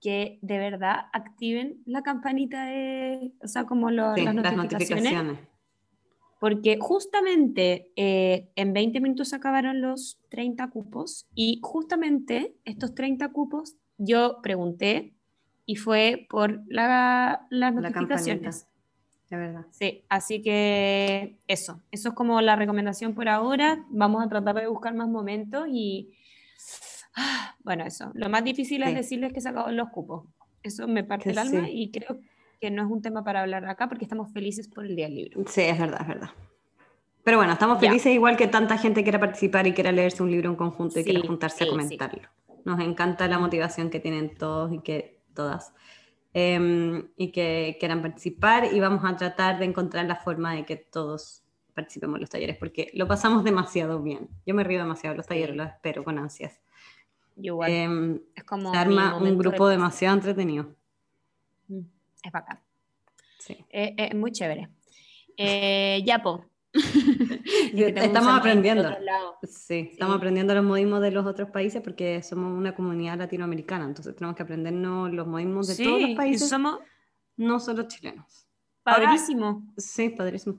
[0.00, 5.04] que de verdad activen la campanita de, o sea, como lo- Sí, las, las notificaciones,
[5.04, 5.38] notificaciones.
[6.40, 13.76] porque justamente eh, en 20 minutos acabaron los 30 cupos y justamente estos 30 cupos
[13.96, 15.13] yo pregunté
[15.66, 18.66] y fue por la- las La notificaciones.
[19.30, 19.66] De verdad.
[19.70, 23.84] Sí, así que eso, eso es como la recomendación por ahora.
[23.88, 26.12] Vamos a tratar de buscar más momentos y
[27.16, 28.10] ah, bueno, eso.
[28.14, 28.88] Lo más difícil Sí.
[28.90, 30.26] es decirles que se acaban los cupos.
[30.62, 31.70] Eso me parte Que el alma sí.
[31.72, 32.18] y creo
[32.60, 35.16] que no es un tema para hablar acá porque estamos felices por el día del
[35.16, 35.44] libro.
[35.48, 36.28] Sí, es verdad, es verdad.
[37.24, 37.88] Pero bueno, estamos Ya.
[37.88, 41.04] felices igual que tanta gente quiera participar y quiera leerse un libro en conjunto y
[41.04, 42.28] Sí, quiera juntarse a comentarlo.
[42.66, 45.72] Nos encanta la motivación que tienen todos y que todas.
[46.36, 50.74] em, y que quieran participar y vamos a tratar de encontrar la forma de que
[50.76, 51.44] todos
[51.74, 54.28] participemos en los talleres porque lo pasamos demasiado bien.
[54.44, 56.60] Yo me río demasiado de los talleres, los espero con ansias.
[57.36, 60.74] Igual, Em, es como se arma un grupo de- demasiado entretenido.
[61.68, 61.80] Mm,
[62.24, 62.60] Es bacán.
[63.38, 63.64] Sí.
[63.70, 64.70] Eh, eh, muy chévere.
[65.36, 66.44] Eh, ya, po.
[66.74, 68.88] Es que tenemos Estamos aprendiendo.
[69.44, 70.18] Sí, estamos Sí.
[70.18, 74.42] aprendiendo los modismos de los otros países porque somos una comunidad latinoamericana, entonces tenemos que
[74.42, 76.80] aprendernos los modismos de Sí, todos los y países, somos
[77.36, 78.48] no solo chilenos.
[78.84, 79.62] Ahora- padrísimos.
[79.76, 80.58] Sí, padrísimo.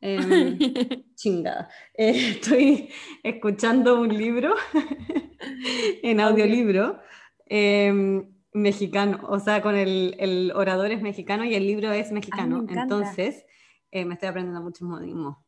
[0.00, 0.58] Em,
[1.14, 1.68] chingada.
[1.94, 2.90] Eh, estoy
[3.22, 4.54] escuchando un libro
[6.02, 6.98] en audiolibro
[7.46, 12.64] em, mexicano, o sea, con el, el orador es mexicano y el libro es mexicano.
[12.68, 13.44] Entonces,
[13.90, 15.38] eh, me estoy aprendiendo muchos modismos.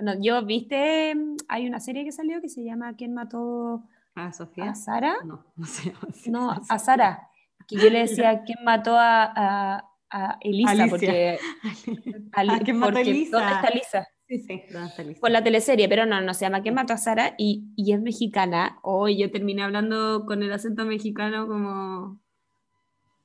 [0.00, 1.14] Bueno, yo, viste,
[1.48, 3.82] hay una serie que salió que se llama ¿Quién mató
[4.14, 4.70] ¿A Sofía?
[4.70, 5.16] a Sara?
[5.26, 5.92] No, no sé.
[6.26, 7.28] No, a Sara.
[7.68, 10.70] Que yo le decía ¿Quién mató a, a, a Elisa?
[10.70, 10.88] Alicia.
[10.90, 11.38] Porque,
[12.32, 13.36] Ali- Ah, ¿quién mató a Elisa?
[13.38, 14.08] ¿Dónde está Elisa?
[14.26, 15.20] Sí, sí, ¿dónde está Lisa?
[15.20, 17.34] Por la teleserie, pero no, no se llama ¿Quién mató a Sara?
[17.36, 18.78] Y, y es mexicana.
[18.82, 22.18] Hoy yo terminé hablando con el acento mexicano como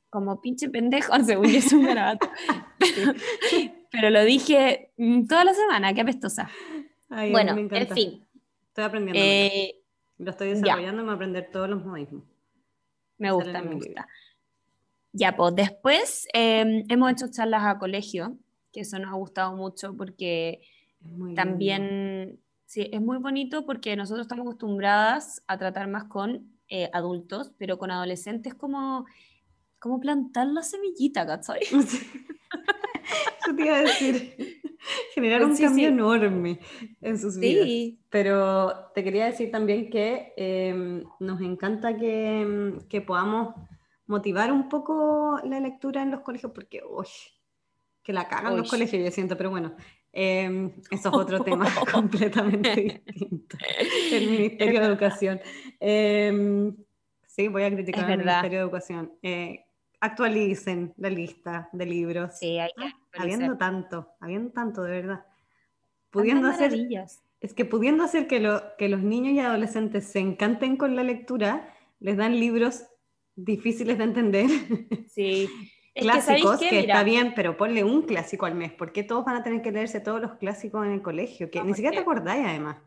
[0.10, 2.30] como pinche pendejo, según yo es un garabato.
[2.80, 3.14] pero,
[3.96, 6.50] pero lo dije mm, toda la semana, qué apestosa.
[7.10, 8.26] Ay, a Bueno, me en fin.
[8.68, 9.22] Estoy aprendiendo.
[9.22, 9.82] eh,
[10.18, 12.24] Lo estoy desarrollando, me aprender todos los modismos.
[13.18, 14.08] me gusta, me gusta.
[15.14, 18.38] Ya, pues después em, hemos hecho charlas a colegio,
[18.74, 20.62] que eso nos ha gustado mucho porque
[21.36, 27.54] también, sí, es muy bonito porque nosotros estamos acostumbradas a tratar más con eh, adultos,
[27.58, 29.06] pero con adolescentes como,
[29.80, 31.62] como plantar la semillita, ¿cachai?
[33.46, 34.62] Eso te iba a decir.
[35.16, 36.60] Generar un cambio enorme
[37.02, 37.68] en sus vidas.
[38.10, 43.56] Pero te quería decir también que em, nos encanta que, em, que, podamos
[44.08, 47.08] motivar un poco la lectura en los colegios, porque, uy,
[48.04, 49.76] que la cagan los colegios, yo siento, pero bueno,
[50.12, 53.58] em, eso es otro tema completamente distinto.
[54.12, 55.42] El Ministerio de Educación.
[57.26, 59.12] sí, voy a criticar al Ministerio de Educación.
[60.06, 62.38] Actualicen la lista de libros.
[62.38, 65.26] Sí, hay que Habiendo tanto, habiendo tanto, de verdad.
[66.10, 66.74] Pudiendo hacer,
[67.40, 71.04] es que pudiendo hacer que, lo, que los niños y adolescentes se encanten con la
[71.04, 72.86] lectura, les dan libros
[73.36, 74.46] difíciles de entender.
[75.10, 75.50] Sí.
[75.96, 78.74] clásicos, que, está bien, pero ponle un clásico al mes.
[78.74, 81.50] porque todos van a tener que leerse todos los clásicos en el colegio?
[81.50, 82.78] Que ni siquiera te acordáis, además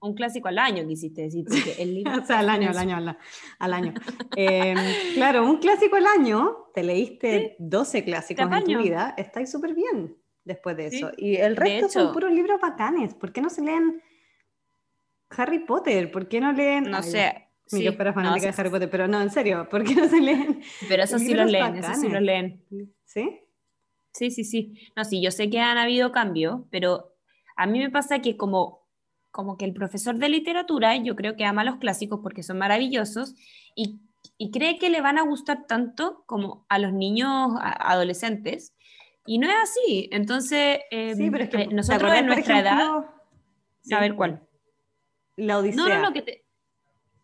[0.00, 1.46] un clásico al año, quisiste decir.
[1.78, 3.16] El libro o sea, al año, al año,
[3.58, 3.94] al año.
[4.36, 4.76] Em,
[5.14, 10.16] claro, un clásico al año, te leíste 12 clásicos en tu vida, estáis súper bien
[10.44, 11.12] después de eso.
[11.16, 13.14] Y el resto son puros libros bacanes.
[13.14, 14.02] ¿Por qué no se leen
[15.30, 16.10] Harry Potter?
[16.10, 16.90] ¿Por qué no leen...
[16.90, 17.44] No sé.
[17.66, 20.20] Sí, yo fuera fanática de Harry Potter, pero no, en serio, ¿por qué no se
[20.20, 20.62] leen?
[20.88, 22.64] Pero eso sí lo leen, eso sí lo leen.
[23.04, 23.40] ¿Sí?
[24.12, 24.74] Sí, sí, sí.
[24.96, 27.14] No, sí, yo sé que han habido cambios, pero
[27.56, 28.87] a mí me pasa que como
[29.30, 33.34] como que el profesor de literatura, yo creo que ama los clásicos porque son maravillosos
[33.74, 34.00] y,
[34.52, 38.74] cree que le van a gustar tanto como a los niños adolescentes.
[39.26, 40.08] Y no es así.
[40.12, 43.04] Entonces, em, eh, nosotros en nuestra edad...
[43.90, 44.46] A ver cuál.
[45.36, 45.82] La Odisea.
[45.82, 46.44] No, no, no, que te...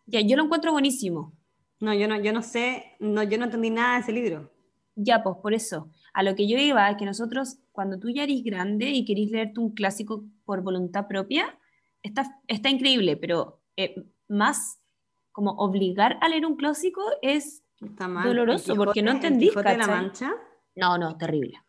[0.05, 1.33] Ya, yo lo encuentro buenísimo.
[1.79, 4.51] No, yo no, yo no sé, no, yo no entendí nada de ese libro.
[4.95, 5.89] Ya, pues por eso.
[6.13, 9.31] A lo que yo iba es que nosotros, cuando tú ya eres grande y querís
[9.31, 11.59] leerte un clásico por voluntad propia,
[12.47, 13.95] está, increíble, pero eh,
[14.27, 14.81] más
[15.31, 19.49] como obligar a leer un clásico es doloroso porque no entendí.
[19.49, 20.33] de la Mancha?
[20.75, 21.61] No, no, terrible.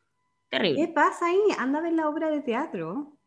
[0.48, 0.86] Terrible.
[0.86, 1.40] ¿Qué pasa ahí?
[1.58, 3.18] Anda a ver la obra de teatro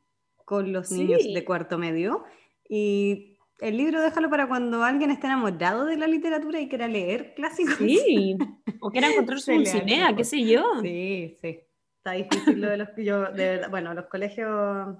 [0.45, 2.23] con los niños de cuarto medio
[2.67, 7.33] y el libro déjalo para cuando alguien esté enamorado de la literatura y quiera leer
[7.35, 7.75] clásicos.
[7.75, 8.37] Sí,
[8.79, 10.63] o quiera encontrarse un cinea, qué sé yo.
[10.81, 11.59] Sí, sí.
[11.97, 14.95] Está difícil lo de los yo, de, bueno, los colegios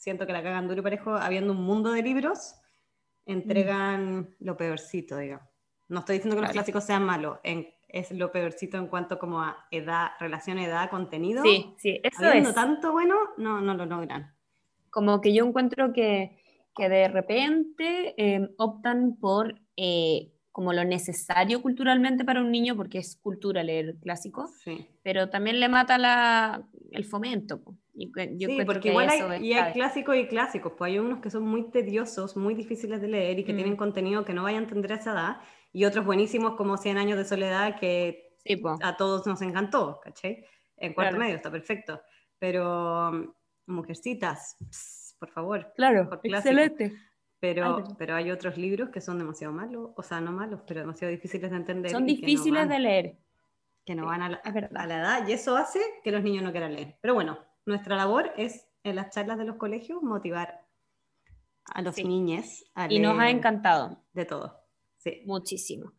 [0.00, 2.54] siento que la cagan duro y parejo, habiendo un mundo de libros,
[3.26, 4.26] entregan mm.
[4.40, 5.46] lo peorcito, digamos.
[5.88, 9.66] No estoy diciendo que los clásicos sean malos, es lo peorcito en cuanto como a
[9.70, 11.42] edad, relación edad, contenido.
[11.42, 14.34] Sí, sí, eso habiendo tanto bueno, no, no lo logran.
[14.88, 16.38] Como que yo encuentro que,
[16.74, 22.98] que de repente em, optan por eh, como lo necesario culturalmente para un niño, porque
[22.98, 24.86] es cultura leer clásicos, sí.
[25.02, 27.62] pero también le mata la, el fomento
[27.94, 31.70] sí, porque igual hay, y hay clásicos y clásicos, pues hay unos que son muy
[31.70, 33.78] tediosos, muy difíciles de leer y que tienen mm.
[33.78, 35.40] contenido que no vaya a entender a esa edad,
[35.72, 38.36] y otros buenísimos como 100 años de soledad que
[38.82, 40.44] a todos nos encantó, ¿cachai?
[40.76, 42.00] En cuarto medio está perfecto,
[42.38, 43.34] pero
[43.70, 44.56] Mujercitas,
[45.18, 45.72] por favor.
[45.76, 46.92] Claro, excelente.
[47.38, 51.10] Pero, pero hay otros libros que son demasiado malos, o sea, no malos, pero demasiado
[51.10, 51.90] difíciles de entender.
[51.90, 53.16] Son difíciles de leer.
[53.86, 56.50] Que no van a la, a la edad, y eso hace que los niños no
[56.50, 56.98] quieran leer.
[57.00, 60.66] Pero bueno, nuestra labor es en las charlas de los colegios motivar
[61.66, 62.64] a los niños.
[62.88, 64.02] y nos ha encantado.
[64.12, 64.58] De todo.
[64.98, 65.22] Sí.
[65.26, 65.92] Muchísimo.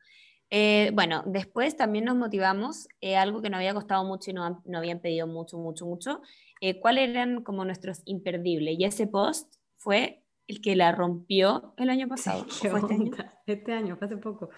[0.50, 4.58] Eh, bueno, después también nos motivamos, eh, algo que nos había costado mucho y nos,
[4.76, 6.22] habían pedido mucho, mucho, mucho,
[6.60, 8.78] eh, cuáles eran como nuestros imperdibles.
[8.78, 12.46] Y ese post fue el que la rompió el año pasado.
[12.50, 13.12] fue este, año?
[13.46, 13.96] este año?
[13.96, 14.50] fue hace poco.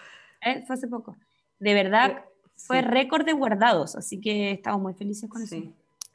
[0.66, 1.16] fue hace poco.
[1.60, 2.24] De verdad,
[2.56, 5.56] fue récord de guardados, así que estamos muy felices con eso.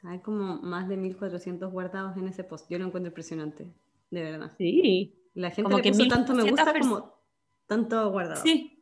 [0.02, 2.66] Hay como más de 1400 guardados en ese post.
[2.70, 3.66] Yo lo encuentro impresionante,
[4.10, 4.52] de verdad.
[4.56, 5.14] Sí.
[5.34, 7.14] La gente como le que puso tanto me gusta como
[7.66, 8.42] tanto guardado.
[8.42, 8.76] Sí.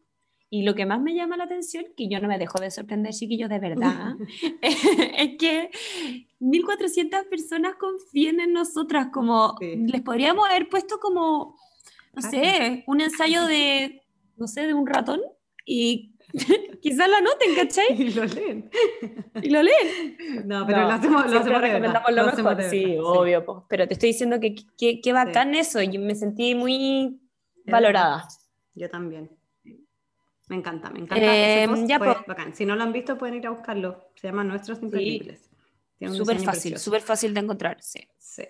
[0.51, 3.13] Y lo que más me llama la atención, que yo no me dejo de sorprender,
[3.13, 4.17] chiquillos, de verdad,
[4.63, 5.71] es que
[6.39, 11.57] 1400 personas confían en nosotras, como les podríamos haber puesto como,
[12.15, 14.03] no sé, un ensayo de,
[14.37, 15.21] no sé, de un ratón
[15.67, 16.15] y
[16.83, 17.87] Quizás la noten, ¿cachai?
[17.99, 18.71] Y lo leen.
[19.43, 20.47] Y lo leen.
[20.47, 22.63] No, pero lo hacemos, lo hacemos recomendamos lo, mejor.
[22.65, 23.67] Sí, obvio.
[23.69, 24.55] Pero te estoy diciendo que
[25.03, 25.83] qué bacán eso.
[25.83, 27.21] Yo me sentí muy
[27.67, 28.29] valorada.
[28.75, 29.31] Yo también.
[30.49, 31.25] Me encanta, me encanta.
[31.25, 32.55] Eh, ya, bacán.
[32.55, 34.11] Si no lo han visto, pueden ir a buscarlo.
[34.15, 35.51] Se llama Nuestros Imperdibles.
[36.13, 38.01] Súper fácil, súper fácil de encontrar, sí.
[38.19, 38.45] sí.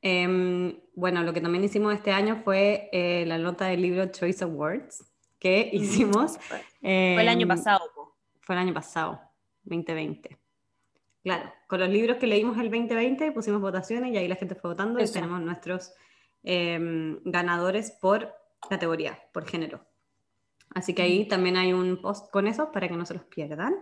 [0.00, 4.42] Em, bueno, lo que también hicimos este año fue eh, la nota del libro Choice
[4.42, 5.09] Awards
[5.40, 6.38] que hicimos.
[6.38, 7.80] Fue, el año pasado.
[8.40, 9.20] fue el año pasado,
[9.64, 10.38] 2020.
[11.22, 14.70] Claro, con los libros que leímos el 2020 pusimos votaciones y ahí la gente fue
[14.70, 15.92] votando y tenemos nuestros
[16.42, 18.32] em, ganadores por
[18.68, 19.84] categoría, por género.
[20.74, 23.74] Así que ahí también hay un post con eso para que no se los pierdan.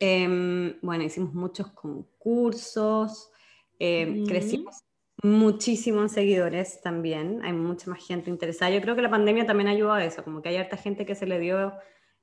[0.00, 3.30] Em, bueno, hicimos muchos concursos,
[3.78, 4.83] em, crecimos
[5.22, 8.70] muchísimo en seguidores también, hay mucha más gente interesada.
[8.70, 11.14] Yo creo que la pandemia también ayudó a eso, como que hay harta gente que
[11.14, 11.72] se le dio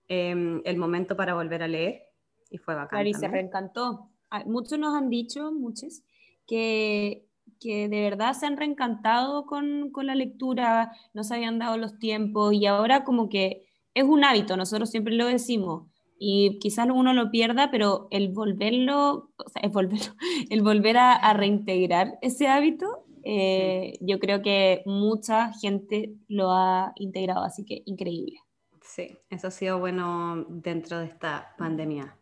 [0.07, 2.01] el momento para volver a leer
[2.49, 2.89] y fue bacán.
[2.89, 4.11] Claro, y se reencantó
[4.45, 6.03] muchos nos han dicho, muchos,
[6.47, 7.27] que,
[7.59, 11.97] que de verdad se han reencantado con, con, la lectura, no se habían dado los
[11.99, 15.90] tiempos y ahora como que es un hábito, nosotros siempre lo decimos
[16.23, 20.13] y quizás uno lo pierda, pero el volverlo, o sea, el, volverlo,
[20.51, 26.93] el volver a, a reintegrar ese hábito, eh, yo creo que mucha gente lo ha
[26.95, 28.37] integrado, así que increíble.
[28.83, 32.15] Sí, eso ha sido bueno dentro de esta pandemia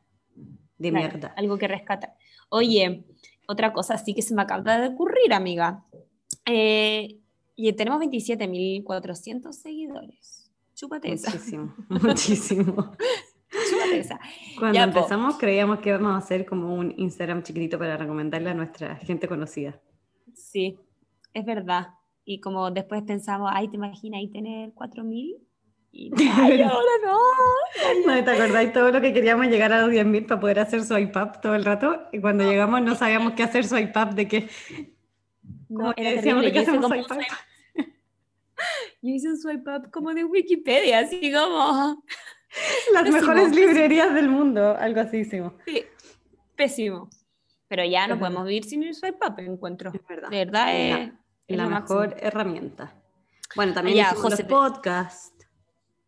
[0.78, 1.34] de mierda.
[1.36, 2.16] Algo que rescata.
[2.48, 3.04] Oye,
[3.50, 5.84] otra cosa sí que se me acaba de ocurrir, amiga.
[6.46, 7.20] Eh,
[7.58, 10.40] y tenemos 27.400 seguidores.
[10.80, 11.32] Chúpate esa.
[11.90, 12.94] Muchísimo,
[14.58, 18.96] Cuando empezamos creíamos que íbamos a hacer como un Instagram chiquitito para recomendarle a nuestra
[18.98, 19.80] gente conocida.
[20.34, 20.78] Sí,
[21.34, 21.90] es verdad.
[22.26, 25.38] Y como después pensamos, ay, ¿te imaginas ahí tener 4.000?
[25.92, 26.12] Y
[26.62, 27.18] ahora no.
[28.06, 28.24] no.
[28.24, 31.40] ¿Te acordáis todo lo que queríamos llegar a los 10.000 para poder hacer su iPad
[31.42, 32.04] todo el rato?
[32.12, 34.50] Y cuando llegamos no sabíamos qué hacer su iPad, de qué.
[35.68, 37.18] No, era decíamos, ¿de qué hacemos iPad?
[39.02, 42.04] Yo hice un swipe up como de Wikipedia, así como...
[42.94, 45.54] Las mejores librerías del mundo, algo así hicimos.
[45.66, 45.84] Sí,
[46.56, 47.10] pésimo.
[47.68, 49.92] Pero ya no podemos vivir sin el swipe up, encuentro.
[49.94, 50.30] Es verdad.
[50.30, 51.12] De verdad es,
[51.48, 52.96] la, mejor herramienta.
[53.56, 55.48] Bueno, también ya, José, los podcasts.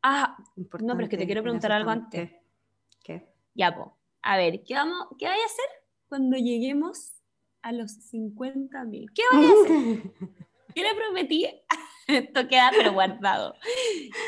[0.01, 2.31] Ah, no, pero es que te quiero preguntar algo antes.
[3.03, 3.27] ¿Qué?
[3.53, 3.95] Ya, po.
[4.23, 5.65] A ver, ¿qué, vamos, ¿qué vais a hacer
[6.07, 7.13] cuando lleguemos
[7.61, 9.11] a los 50 mil?
[9.13, 10.11] ¿Qué vais a hacer?
[10.75, 11.47] ¿Qué le prometí?
[12.07, 13.55] Esto queda pero guardado.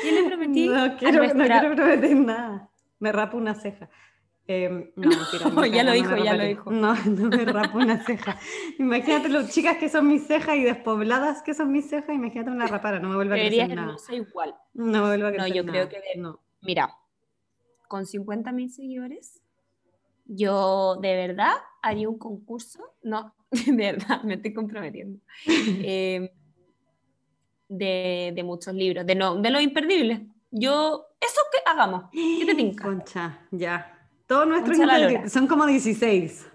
[0.01, 0.67] ¿Qué le prometí?
[0.67, 2.69] No quiero, no quiero prometer nada.
[2.99, 3.89] Me rapo una ceja.
[4.45, 5.09] Eh, no,
[5.51, 6.71] no, ya lo dijo, ya lo dijo.
[6.71, 8.37] No, no me rapo una ceja.
[8.77, 12.67] Imagínate las chicas que son mis cejas y despobladas que son mis cejas, imagínate una
[12.67, 13.95] rapara, no me vuelva a crecer nada.
[14.09, 14.55] No igual.
[14.73, 16.41] No me vuelva a crecer No, yo creo que no.
[16.61, 16.95] Mira,
[17.87, 19.42] con 50 mil seguidores,
[20.35, 26.31] yo de verdad haría un concurso, no, de verdad, me estoy comprometiendo, eh,
[27.67, 30.27] de, de, muchos libros, de, no, de lo imperdible.
[30.51, 32.83] Yo, eso que hagamos, ¿qué te tinca?
[32.83, 36.49] Concha, ya, todos nuestros son como 16.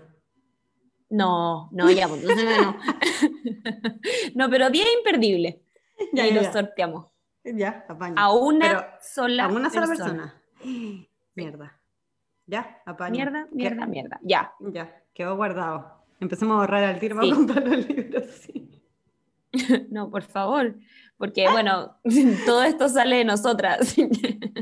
[1.10, 2.76] No, no, ya, pues, no.
[4.34, 5.56] no, pero 10 imperdibles.
[6.12, 7.06] Ya, y los sorteamos.
[7.44, 8.14] Ya, apaño.
[8.18, 10.42] A una sola A una sola persona.
[11.34, 11.77] Mierda.
[12.48, 13.12] Ya, apaño.
[13.12, 14.20] Mierda, mierda, mierda.
[14.22, 14.52] Ya.
[14.58, 16.02] Ya, quedó guardado.
[16.18, 18.24] Empecemos a ahorrar al tiro para comprar los libros.
[18.26, 18.82] Sí.
[19.90, 20.74] no, por favor.
[21.18, 21.96] Porque, bueno,
[22.46, 23.94] todo esto sale de nosotras.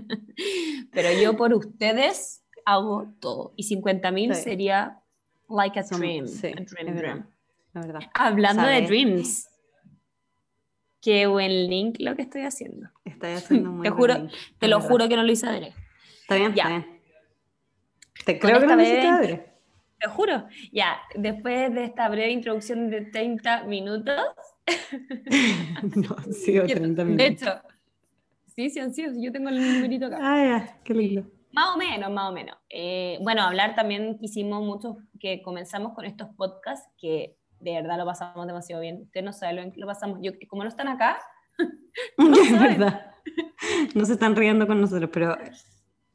[0.93, 3.53] pero yo por ustedes hago todo.
[3.57, 5.01] Y 50 mil sería
[5.49, 6.27] like a dream.
[6.27, 7.27] Sí, a dream, dream.
[7.73, 8.01] La verdad.
[8.15, 9.49] Hablando de dreams.
[11.01, 12.89] Qué buen link lo que estoy haciendo.
[13.05, 15.75] Estoy haciendo muy te juro, Te lo juro que no lo hice adrede.
[16.23, 16.65] Está bien, ya.
[16.65, 16.96] Está bien.
[18.27, 19.47] Te creo que no adrede.
[20.01, 20.49] Te juro.
[20.73, 24.21] Ya, después de esta breve introducción de 30 minutos.
[25.95, 27.17] no, han sido 30 minutos.
[27.17, 27.53] De hecho,
[28.47, 29.13] sí, sí han sido.
[29.17, 30.19] Yo tengo el numerito acá.
[30.21, 31.25] Ah, ya, qué lindo.
[31.53, 32.57] Más o menos, más o menos.
[32.69, 38.07] Eh, bueno, hablar también quisimos mucho que comenzamos con estos podcasts que de verdad lo
[38.07, 39.03] pasamos demasiado bien.
[39.03, 40.19] Ustedes no saben lo que lo pasamos.
[40.21, 41.17] Yo, como no están acá,
[42.19, 43.13] no es verdad.
[43.95, 45.39] No se están riendo con nosotros, pero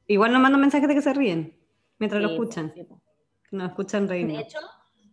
[0.07, 1.60] igual nos mandan mensajes de que se ríen
[2.01, 2.73] mientras lo escuchan.
[2.75, 2.85] Sí,
[3.51, 4.27] Nos escuchan reír.
[4.27, 4.59] De hecho,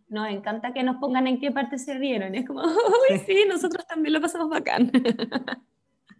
[0.09, 2.35] nos encanta que nos pongan en qué parte se rieron.
[2.35, 4.91] Es como, uy, sí, nosotros también lo pasamos bacán.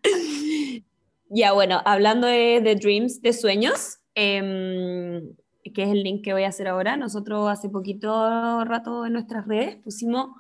[1.30, 5.34] ya, bueno, hablando de, de dreams, de sueños, Em,
[5.74, 6.98] que es el link que voy a hacer ahora.
[6.98, 10.32] Nosotros hace poquito rato en nuestras redes pusimos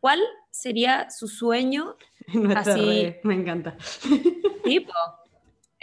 [0.00, 0.18] cuál
[0.50, 1.96] sería su sueño.
[2.56, 3.76] así, me encanta.
[4.64, 4.92] Tipo,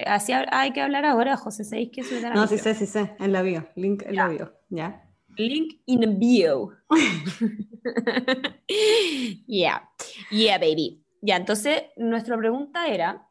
[0.06, 2.34] así hay que hablar ahora, José, ¿sabéis que suena?
[2.34, 5.04] No, sí sé, sí sé, en la bio, link en la bio, ¿ya?
[5.38, 6.72] Link in bio.
[9.48, 9.90] yeah,
[10.32, 11.04] yeah, baby.
[11.22, 13.28] Ya, entonces nuestra pregunta era,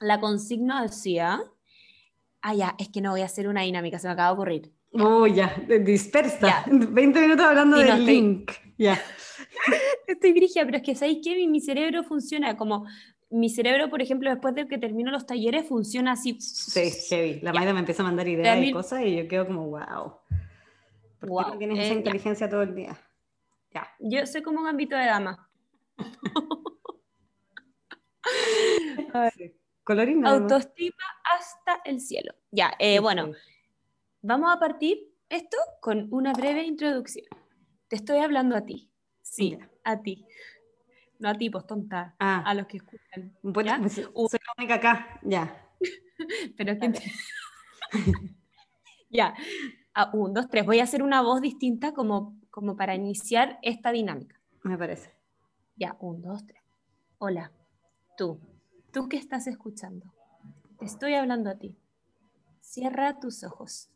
[0.00, 1.40] la consigna decía,
[2.42, 4.72] ah, ya, es que no voy a hacer una dinámica, se me acaba de ocurrir.
[4.92, 6.64] Oh, ya, dispersa.
[6.66, 8.52] 20 minutos hablando del link.
[8.78, 8.98] Ya.
[10.06, 11.18] Estoy dirigida, pero es que ¿sabéis?
[11.26, 12.86] Mi, mi, cerebro funciona como
[13.30, 16.40] mi cerebro, por ejemplo, después de que termino los talleres, funciona así.
[16.40, 17.40] Sí, heavy.
[17.40, 20.14] La Maida me empieza a mandar ideas y cosas y yo quedo como, wow.
[21.20, 22.96] ¿Por qué no tienes esa eh, inteligencia todo el día?
[23.72, 23.88] Ya.
[23.98, 25.50] Yo soy como un ámbito de dama.
[30.24, 32.34] Autoestima hasta el cielo.
[32.50, 33.32] Ya, eh, bueno,
[34.20, 37.26] vamos a partir esto con una breve introducción.
[37.88, 38.90] Te estoy hablando a ti.
[39.22, 40.26] Sí, a ti.
[41.18, 42.14] No a ti, pues tonta.
[42.18, 42.42] Ah.
[42.46, 43.36] A los que escuchan.
[43.42, 45.68] Bueno, pues, soy la única acá, ya.
[46.56, 46.92] Pero que
[49.10, 49.34] ya.
[49.94, 50.64] A un, dos, tres.
[50.64, 54.40] Voy a hacer una voz distinta como, como para iniciar esta dinámica.
[54.62, 55.12] Me parece.
[55.74, 56.62] Ya, un, dos, tres.
[57.18, 57.52] Hola,
[58.16, 58.40] tú,
[58.92, 60.06] tú que estás escuchando.
[60.78, 61.76] Te estoy hablando a ti.
[62.60, 63.90] Cierra tus ojos.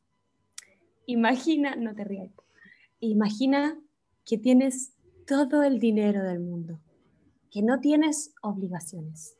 [1.06, 2.30] Imagina, no te rías.
[2.98, 3.78] Imagina
[4.24, 4.92] que tienes
[5.24, 6.81] todo el dinero del mundo
[7.52, 9.36] que no tienes obligaciones.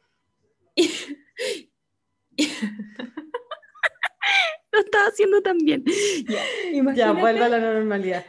[4.70, 5.82] Lo estaba haciendo tan bien.
[6.94, 8.24] Ya, vuelve a la normalidad.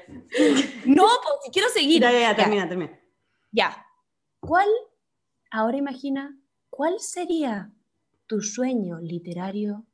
[0.86, 2.02] No, pues quiero seguir.
[2.02, 2.98] Ya, ya, termina, termina.
[3.52, 3.86] Ya.
[4.40, 4.68] ¿Cuál,
[5.52, 6.38] ahora imagina,
[6.70, 7.72] cuál sería
[8.26, 9.86] tu sueño literario?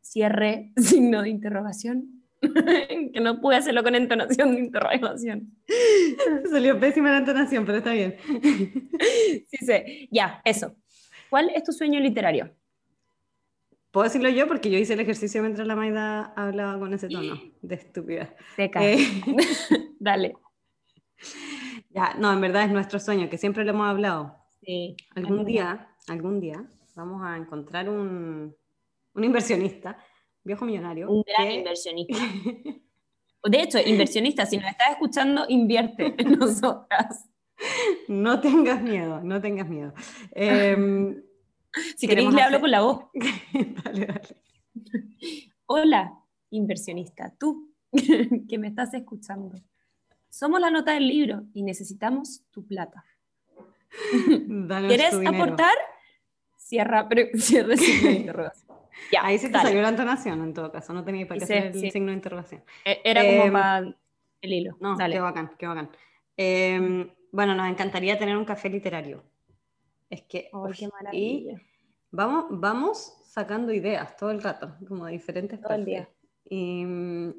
[0.00, 2.15] Cierre, signo de interrogación.
[3.12, 5.52] que no pude hacerlo con entonación de interrogación.
[6.50, 8.16] Salió pésima la entonación, pero está bien.
[9.50, 10.08] sí, sí.
[10.10, 10.76] Ya, eso.
[11.30, 12.54] ¿Cuál es tu sueño literario?
[13.90, 17.40] Puedo decirlo yo porque yo hice el ejercicio mientras la Maida hablaba con ese tono
[17.62, 18.34] de estúpida.
[18.54, 18.84] Seca.
[18.84, 18.98] Eh,
[19.98, 20.36] Dale.
[21.90, 24.36] Ya, no, en verdad es nuestro sueño, que siempre lo hemos hablado.
[24.60, 24.96] Sí.
[25.14, 26.62] Algún día, algún día
[26.94, 28.54] vamos a encontrar un,
[29.14, 29.98] un inversionista
[30.46, 31.10] viejo millonario.
[31.10, 32.16] Un gran inversionista.
[33.48, 37.28] De hecho, inversionista, si nos estás escuchando, invierte en nosotras.
[38.08, 39.94] No tengas miedo, no tengas miedo.
[40.32, 41.22] Em,
[41.96, 43.04] si queréis, le hablo con la voz.
[43.84, 44.36] dale, dale.
[45.66, 46.18] Hola,
[46.50, 47.72] inversionista, tú
[48.48, 49.56] que me estás escuchando.
[50.28, 53.04] Somos la nota del libro y necesitamos tu plata.
[54.88, 55.74] ¿Quieres aportar?
[56.58, 58.65] Cierra, pero, cierra sin interrogación.
[59.20, 61.90] Ahí sí te salió la entonación en todo caso, no tenía para qué hacer el
[61.90, 62.62] signo de interrogación.
[62.84, 63.78] E, era como em, para
[64.40, 64.76] el hilo.
[64.80, 65.90] No, qué bacán, qué bacán.
[66.36, 69.22] Em, bueno, nos encantaría tener un café literario.
[70.10, 70.50] Es que.
[70.78, 71.60] qué maravilla.
[72.10, 76.08] vamos, vamos sacando ideas todo el rato, como de diferentes todo el día.
[76.48, 77.34] Y mm,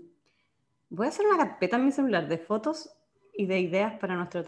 [0.90, 2.94] voy a hacer una carpeta en mi celular de fotos
[3.34, 4.44] y de ideas para nuestro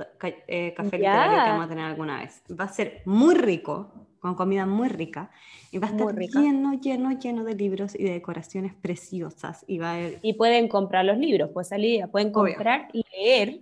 [0.47, 2.43] eh, café literario que vamos a tener alguna vez.
[2.59, 5.31] Va a ser muy rico, con comida muy rica.
[5.71, 9.63] Y va a estar lleno, lleno, lleno de libros y de decoraciones preciosas.
[9.67, 13.61] Y, va y pueden comprar los libros, pues salida, pueden comprar y leer.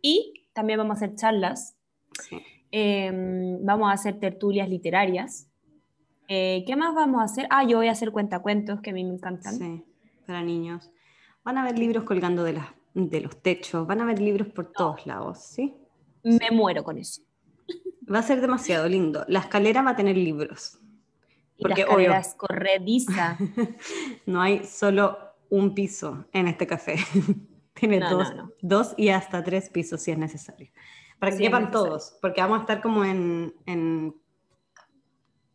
[0.00, 1.76] Y también vamos a hacer charlas.
[2.70, 5.48] Em, vamos a hacer tertulias literarias.
[6.28, 7.46] Eh, ¿Qué más vamos a hacer?
[7.50, 9.54] Ah, yo voy a hacer cuentacuentos que a mí me encantan.
[9.54, 9.84] Sí,
[10.26, 10.90] para niños.
[11.44, 14.72] Van a haber libros colgando de, las, de los techos, van a haber libros por
[14.72, 15.74] todos lados, ¿sí?
[16.22, 17.22] Me muero con eso.
[18.12, 19.24] Va a ser demasiado lindo.
[19.28, 20.78] La escalera va a tener libros.
[21.58, 23.38] porque, la escalera es corrediza.
[24.26, 26.96] no hay solo un piso en este café.
[27.74, 28.00] Tiene
[28.60, 30.70] dos, y hasta tres pisos si es necesario.
[31.18, 34.14] Para que quepan todos, porque vamos a estar como en,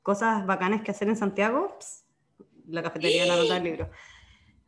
[0.01, 1.77] cosas bacanas que hacer en Santiago.
[2.67, 3.89] la cafetería, la nota del libro.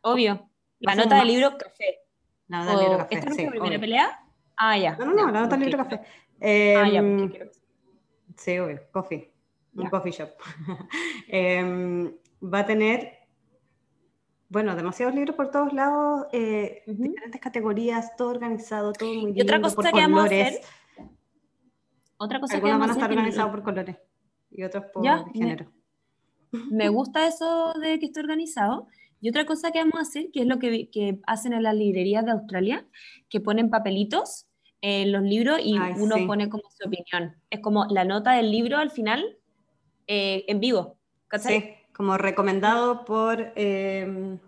[0.02, 0.48] Obvio.
[0.78, 2.00] La nota del libro, café.
[2.46, 3.14] La nota del libro, café.
[3.16, 4.20] ¿Esta es la primera pelea?
[4.56, 4.96] Ah, ya.
[4.96, 6.00] No, no, no, la nota del libro, café.
[6.76, 7.50] ah, ya, porque em, quiero
[8.40, 9.30] Sí, obvio, coffee,
[9.74, 10.30] un coffee shop.
[11.28, 12.10] Em,
[12.42, 13.18] va a tener,
[14.48, 19.36] bueno, demasiados libros por todos lados, eh, diferentes categorías, todo organizado, todo muy bien.
[19.36, 20.60] Y otra cosa que vamos a hacer.
[22.16, 23.96] Otra cosa Algunos que van a estar organizados por colores
[24.50, 25.70] y otros por género.
[26.70, 28.88] Me, gusta eso de que esté organizado.
[29.20, 31.74] Y otra cosa que vamos a hacer, que es lo que, que hacen en las
[31.74, 32.88] librerías de Australia,
[33.28, 34.49] que ponen papelitos
[34.82, 37.36] en los libros y uno pone como su opinión.
[37.50, 39.36] Es como la nota del libro al final
[40.06, 40.96] eh, en vivo.
[41.38, 44.38] Sí, como recomendado por, em,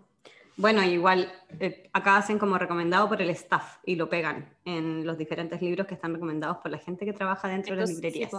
[0.57, 5.17] bueno, igual eh, acá hacen como recomendado por el staff y lo pegan en los
[5.17, 8.31] diferentes libros que están recomendados por la gente que trabaja dentro de las librerías.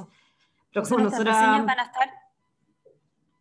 [0.73, 2.11] Pero o sea, van a estar...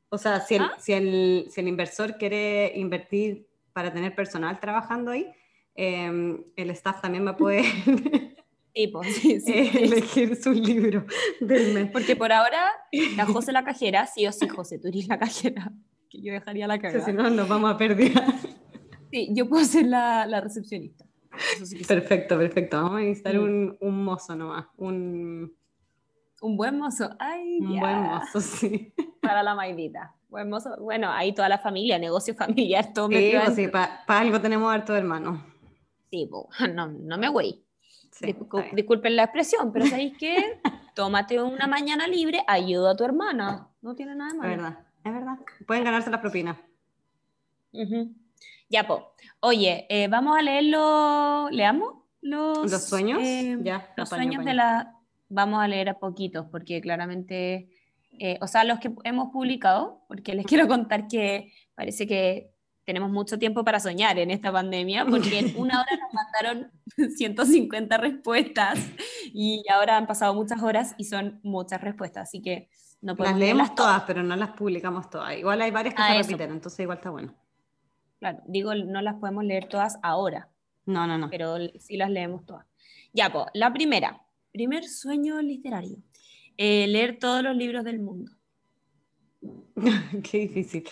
[0.09, 0.75] O sea, si el, ¿Ah?
[0.77, 5.33] si, el, si el inversor quiere invertir para tener personal trabajando ahí,
[5.73, 7.65] em, el staff también va a poder
[8.91, 11.05] Pues, sí, sí, elegir su libro
[11.39, 11.91] del mes.
[11.91, 12.71] Porque por ahora,
[13.15, 15.71] la José la cajera, sí o sí, José, tú eres la cajera,
[16.09, 17.05] que yo dejaría la cagada.
[17.05, 18.11] si no, nos vamos a perder.
[19.11, 21.05] Sí, yo puedo ser la, la recepcionista.
[21.87, 22.77] perfecto, perfecto.
[22.77, 25.55] Vamos a necesitar un, un, mozo nomás, un...
[26.41, 27.11] Un buen mozo.
[27.19, 27.79] Ay, Un ya.
[27.79, 28.91] buen mozo, sí.
[29.21, 30.15] Para la maidita.
[30.29, 30.75] Buen mozo.
[30.81, 34.95] Bueno, ahí toda la familia, negocio familiar, todo Sí, pues sí, para algo tenemos harto
[34.95, 35.45] hermano.
[36.09, 37.62] Sí, po, no, no me güey.
[38.13, 38.75] Sí, Discu- está bien.
[38.75, 40.59] disculpen la expresión, pero ¿sabéis qué?
[40.95, 43.67] Tómate una mañana libre, ayuda a tu hermana.
[43.81, 44.55] No tiene nada de Es malo.
[44.55, 45.37] verdad, es verdad.
[45.65, 46.57] Pueden ganarse las propinas.
[47.71, 48.13] Ujú.
[48.69, 49.13] Ya, po.
[49.39, 51.49] Oye, eh, vamos a leerlo.
[51.51, 51.95] ¿Leamos?
[52.21, 53.19] Los, ¿Los sueños?
[53.21, 54.49] eh, Ya, los apaño, sueños apaño.
[54.49, 54.95] de la.
[55.29, 57.69] Vamos a leer a poquitos, porque claramente.
[58.19, 62.52] eh, o sea, los que hemos publicado, porque les quiero contar que parece que
[62.85, 66.71] tenemos mucho tiempo para soñar en esta pandemia, porque en una hora nos mandaron
[67.17, 68.79] 150 respuestas
[69.33, 72.69] y ahora han pasado muchas horas y son muchas respuestas, así que
[73.01, 75.37] no Las podemos leemos leerlas todas, pero no las publicamos todas.
[75.37, 76.29] Igual hay varias que Ah, se eso.
[76.31, 77.33] repiten, entonces igual está bueno.
[78.19, 80.49] Claro, digo, no las podemos leer todas ahora,
[80.85, 81.29] No, no, no.
[81.29, 82.65] pero sí las leemos todas.
[83.11, 84.21] Ya, pues, la primera,
[84.53, 85.97] primer sueño literario,
[86.57, 88.31] eh, leer todos los libros del mundo.
[90.23, 90.87] Qué difícil.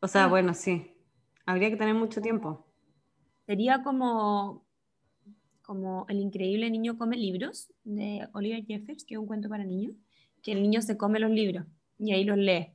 [0.00, 0.30] O sea, Sí.
[0.30, 0.91] bueno, sí.
[1.46, 2.66] Habría que tener mucho tiempo.
[3.46, 4.64] Sería como,
[5.62, 9.94] como El increíble niño come libros de Oliver Jeffers, que es un cuento para niños,
[10.42, 11.66] que el niño se come los libros
[11.98, 12.68] y ahí los lee.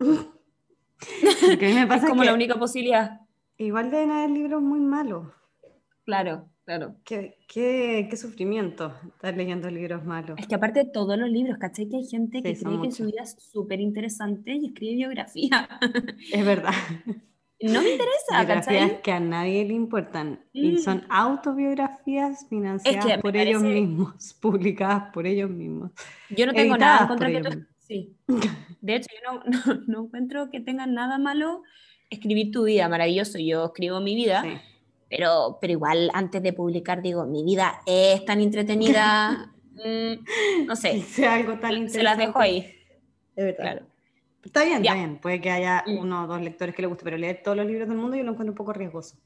[0.00, 3.20] Me Es pasa como que la única posibilidad.
[3.58, 5.28] igual deben haber libros muy malos.
[6.04, 6.96] Claro, claro.
[7.04, 10.38] Qué, qué, qué sufrimiento estar leyendo libros malos.
[10.38, 11.88] Es que aparte de todos los libros, ¿cachai?
[11.88, 15.68] Que hay gente que Sí, cree que su vida es súper interesante y escribe biografía.
[16.32, 16.72] Es verdad.
[17.72, 19.02] No me interesa, Biografías ¿cachai?
[19.02, 20.44] que a nadie le importan.
[20.52, 20.78] Y Mm.
[20.78, 25.90] son autobiografías financiadas por ellos mismos, publicadas por ellos mismos.
[26.30, 27.64] Yo no tengo nada en contra que tú...
[27.78, 28.16] Sí.
[28.80, 29.42] De hecho, yo no,
[29.76, 31.62] no, no encuentro que tenga nada malo
[32.10, 33.38] escribir tu vida, maravilloso.
[33.38, 34.56] Yo escribo mi vida, Sí.
[35.08, 41.00] pero, pero igual antes de publicar digo, mi vida es tan entretenida, mm, no sé,
[41.02, 42.72] sea algo tan se las dejo ahí.
[43.36, 43.56] Verdad.
[43.60, 43.86] Claro.
[44.44, 44.92] Está bien, Ya.
[44.92, 45.18] está bien.
[45.18, 45.98] Puede que haya Mm.
[45.98, 48.22] uno o dos lectores que le guste, pero leer todos los libros del mundo yo
[48.24, 49.16] lo encuentro un poco riesgoso.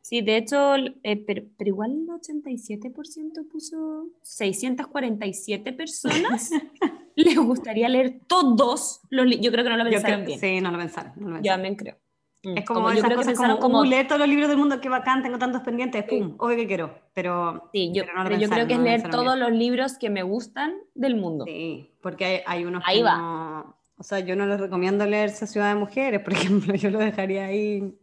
[0.00, 6.50] Sí, de hecho, eh, pero, pero igual el 87% puso 647 personas.
[7.14, 9.44] les gustaría leer todos los libros.
[9.46, 10.40] Yo creo que no lo Yo pensaron creo- bien.
[10.40, 11.12] sí, no lo pensaron.
[11.16, 11.54] no lo Yo pensaron.
[11.62, 11.96] también creo.
[12.44, 14.28] Mm, Es como, yo esas creo que cosas pensaron como, como, "Uh, leer todos los
[14.28, 16.18] libros del mundo, qué bacán, tengo tantos pendientes, Sí.
[16.18, 18.78] pum, obvio que quiero, pero, Sí, yo, pero no lo pero yo creo que es
[18.80, 19.40] no leer todos bien.
[19.40, 21.44] los libros que me gustan del mundo.
[21.44, 23.16] Sí, porque hay, hay unos Ahí que va.
[23.16, 26.32] no, o sea, yo no les recomiendo leerse Ciudad de Mujeres, por
[26.70, 27.94] ejemplo, yo lo dejaría ahí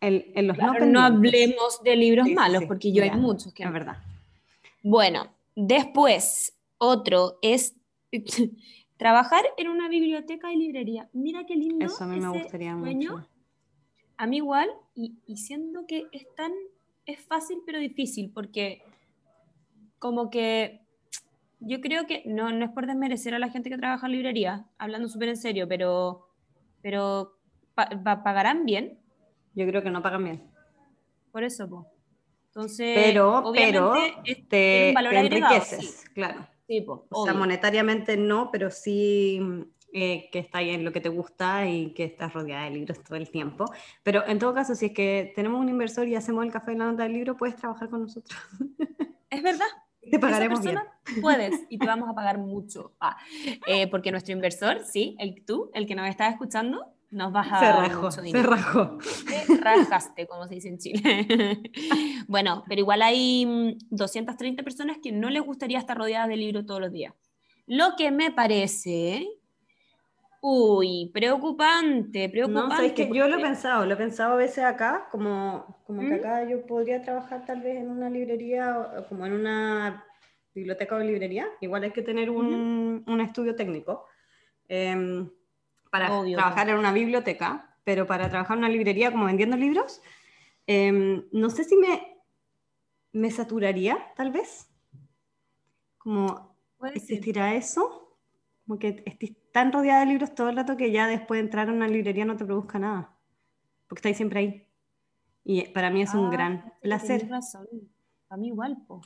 [0.00, 3.18] en, en los Claro, no hablemos de libros Sí, malos, sí, porque yo ya, hay
[3.20, 3.98] muchos que Es verdad.
[4.82, 7.74] Bueno, después, otro es
[8.98, 11.08] trabajar en una biblioteca y librería.
[11.14, 11.86] Mira qué lindo.
[11.86, 13.12] Eso a mí me gustaría sueño.
[13.12, 13.28] mucho.
[14.18, 16.52] A mí igual, y, y siendo que es tan,
[17.06, 18.82] es fácil pero difícil, porque
[19.98, 20.80] como que
[21.60, 24.66] yo creo que, no, no es por desmerecer a la gente que trabaja en librería,
[24.78, 26.28] hablando súper en serio, pero,
[26.82, 27.38] pero
[27.74, 28.98] pa- pa- pagarán bien,
[29.54, 30.42] Yo creo que no pagan bien.
[31.32, 31.86] por eso, po.
[32.48, 36.08] Entonces, Pero, pero obviamente, es- tiene te, un valor te agregado, enriqueces, sí.
[36.14, 36.46] claro.
[36.68, 39.40] Sí, O sea, monetariamente no, pero sí
[39.90, 43.16] eh, que está en lo que te gusta y que estás rodeada de libros todo
[43.16, 43.64] el tiempo.
[44.02, 46.76] Pero en todo caso, si es que tenemos un inversor y hacemos el café de
[46.78, 48.38] la nota del libro, puedes trabajar con nosotros.
[49.30, 49.66] Es verdad.
[50.10, 50.78] Te pagaremos bien.
[51.20, 52.94] puedes y te vamos a pagar mucho.
[52.98, 53.18] Ah,
[53.66, 57.58] eh, porque nuestro inversor, sí, el tú, el que nos está escuchando, nos vas a
[57.58, 58.50] Se dar rajó, mucho se dinero.
[58.50, 58.98] rajó.
[59.26, 61.62] Te rajaste, como se dice en Chile.
[62.28, 66.66] bueno, pero igual hay mm, 230 personas que no les gustaría estar rodeadas de libros
[66.66, 67.14] todos los días.
[67.66, 69.26] Lo que me parece,
[70.40, 72.68] uy, preocupante, preocupante.
[72.68, 76.00] No, sabes que yo lo he pensado, lo he pensado a veces acá, como, como
[76.02, 76.18] que ¿Mm?
[76.18, 80.04] acá yo podría trabajar tal vez en una librería, como en una
[80.54, 81.46] biblioteca o librería.
[81.60, 84.06] Igual hay que tener un, un estudio técnico
[84.68, 85.28] em,
[85.90, 90.02] para Obvio, trabajar en una biblioteca, pero para trabajar en una librería como vendiendo libros,
[90.66, 92.18] em, no sé si me,
[93.12, 94.70] me saturaría, tal vez.
[95.98, 96.96] Como ser.
[96.96, 98.18] ¿Existirá eso?
[98.66, 101.68] Como que estés tan rodeada de libros todo el rato que ya después de entrar
[101.68, 103.18] a una librería no te produzca nada.
[103.88, 104.66] Porque estáis siempre ahí.
[105.44, 107.28] Y para mí es un Ah, gran fíjate que placer.
[107.28, 107.66] razón.
[108.30, 109.00] A mí igual, po.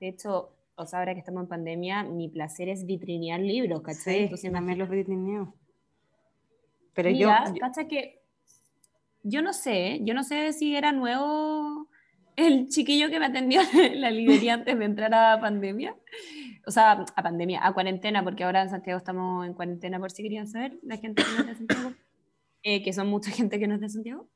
[0.00, 4.16] De hecho, o sea, ahora que estamos en pandemia, mi placer es vitrinear libros, ¿cachai?
[4.16, 5.54] Sí, Entonces, también los imagínate.
[7.02, 8.20] Pero Mira, yo, yo- cacha que
[9.22, 11.88] yo no sé, yo no sé si era nuevo
[12.36, 15.94] el chiquillo que me atendió en la librería antes de entrar a pandemia.
[16.66, 20.22] O sea, a pandemia, a cuarentena, porque ahora en Santiago estamos en cuarentena, por si
[20.22, 21.92] querían saber, la gente que no es de Santiago,
[22.62, 24.28] eh, que son mucha gente que no es de Santiago.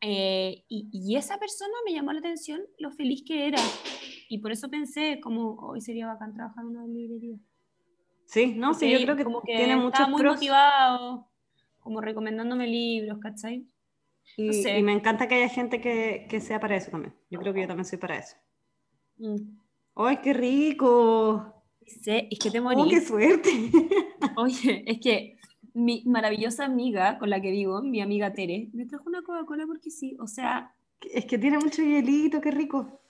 [0.00, 3.58] Eh, y, y esa persona me llamó la atención lo feliz que era.
[4.28, 7.36] y por eso pensé como hoy sería bacán trabajar en una librería.
[8.26, 10.34] Sí, no, sí, yo creo que, como que tiene muchos muy pros.
[10.36, 11.28] motivado,
[11.82, 13.66] como recomendándome libros, ¿cachai?
[14.36, 14.78] Y, no sé.
[14.78, 17.14] y me encanta que haya gente que, que sea para eso también.
[17.28, 18.36] Yo creo que yo también soy para eso.
[19.18, 19.58] Mm.
[19.96, 21.64] ¡Ay, qué rico!
[21.86, 22.88] Sí, es que te ¡Oh, morí.
[22.88, 23.50] qué suerte!
[24.36, 25.36] Oye, es que
[25.74, 29.90] mi maravillosa amiga con la que vivo, mi amiga Tere, me trajo una Coca-Cola porque
[29.90, 33.00] sí, o sea, Es que tiene mucho hielito, qué rico.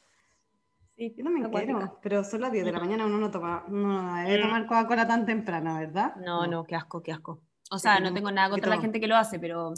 [0.96, 4.02] sí, Yo también quiero, pero son las 10 de la mañana, uno no, toma, uno
[4.02, 6.16] no debe tomar Coca-Cola tan temprano, ¿verdad?
[6.16, 7.42] No, no, qué asco, qué asco.
[7.74, 9.72] O sea, no tengo nada contra la gente que lo hace, pero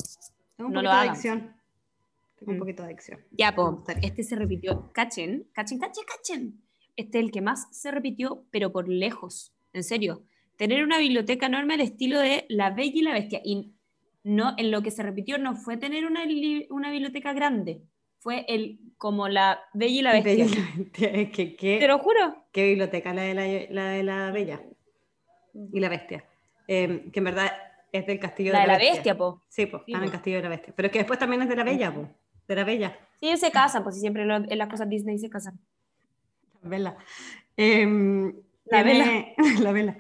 [0.57, 1.11] Tengo un no lo hagan.
[1.11, 1.55] adicción.
[2.39, 2.61] Tengo un Mm.
[2.61, 3.21] poquito de adicción.
[3.31, 4.91] ya, po, este se repitió.
[4.93, 6.61] Cachen, cachen, cachen, cachen.
[6.97, 9.53] Este es el que más se repitió, pero por lejos.
[9.73, 10.23] En serio.
[10.57, 13.41] Tener una biblioteca enorme al estilo de La Bella y la Bestia.
[13.45, 13.73] Y
[14.25, 16.21] no, en lo que se repitió no fue tener una,
[16.71, 17.83] una biblioteca grande.
[18.21, 20.33] Fue el como La Bella y la Bestia.
[20.33, 22.45] Bella y la Bestia, Es que qué, Te lo juro.
[22.53, 24.63] qué biblioteca la de la, la de la Bella
[25.73, 26.25] y la Bestia.
[26.69, 27.53] Eh, que en verdad
[27.99, 29.43] es del castillo La de de la Bestia, po.
[29.49, 30.13] Sí, pues, Sí, está en el po.
[30.17, 30.73] castillo de la Bestia.
[30.77, 32.09] Pero es que después también es de la Bella, pues.
[32.49, 32.99] De la Bella.
[33.21, 35.59] Sí, ellos se casan, pues si siempre lo- en las cosas Disney se casan.
[36.63, 36.97] Vela.
[37.57, 38.33] Em,
[38.67, 39.35] La tiene-
[39.69, 39.99] la vela.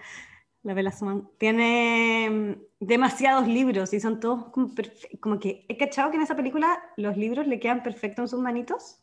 [0.62, 1.28] La vela Swan.
[1.38, 4.72] Tiene em, demasiados libros y son todos como,
[5.20, 5.66] como que.
[5.68, 8.98] ¿He cachado que en esa película los libros le quedan perfectos en sus manitos?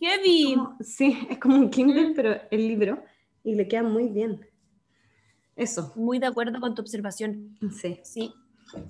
[0.00, 0.54] Heavy.
[0.54, 2.14] Como- sí, es como un Kindle, Mm.
[2.14, 3.02] pero el libro.
[3.42, 4.46] Y le quedan muy bien.
[5.62, 5.92] Eso.
[5.96, 7.56] Muy de acuerdo con tu observación.
[7.80, 8.00] Sí.
[8.02, 8.32] Sí.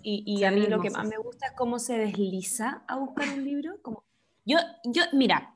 [0.03, 3.29] Y, y a mí lo que más me gusta es cómo se desliza a buscar
[3.31, 3.77] un libro.
[3.83, 4.05] Como...
[4.45, 5.55] Yo, yo, mira,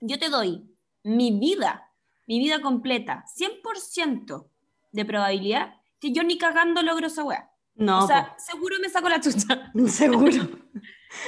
[0.00, 0.62] yo te doy
[1.04, 1.90] mi vida,
[2.26, 4.46] mi vida completa, 100%
[4.92, 7.48] de probabilidad que yo ni cagando logro esa weá.
[7.74, 9.70] No, o sea, seguro me saco la chucha.
[9.72, 10.30] po, seguro.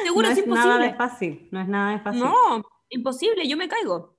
[0.04, 0.94] Seguro no es, es nada de imposible.
[0.96, 1.48] fácil.
[1.50, 2.20] No es nada de fácil.
[2.22, 4.16] No, imposible, yo me caigo.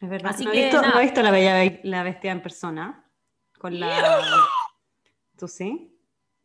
[0.00, 0.32] Es verdad.
[0.34, 0.94] Así no, he que, visto, nada.
[0.94, 2.99] no he visto la bella Be- la bestia en persona.
[3.60, 4.48] Con la.
[5.36, 5.94] ¿Tú sí?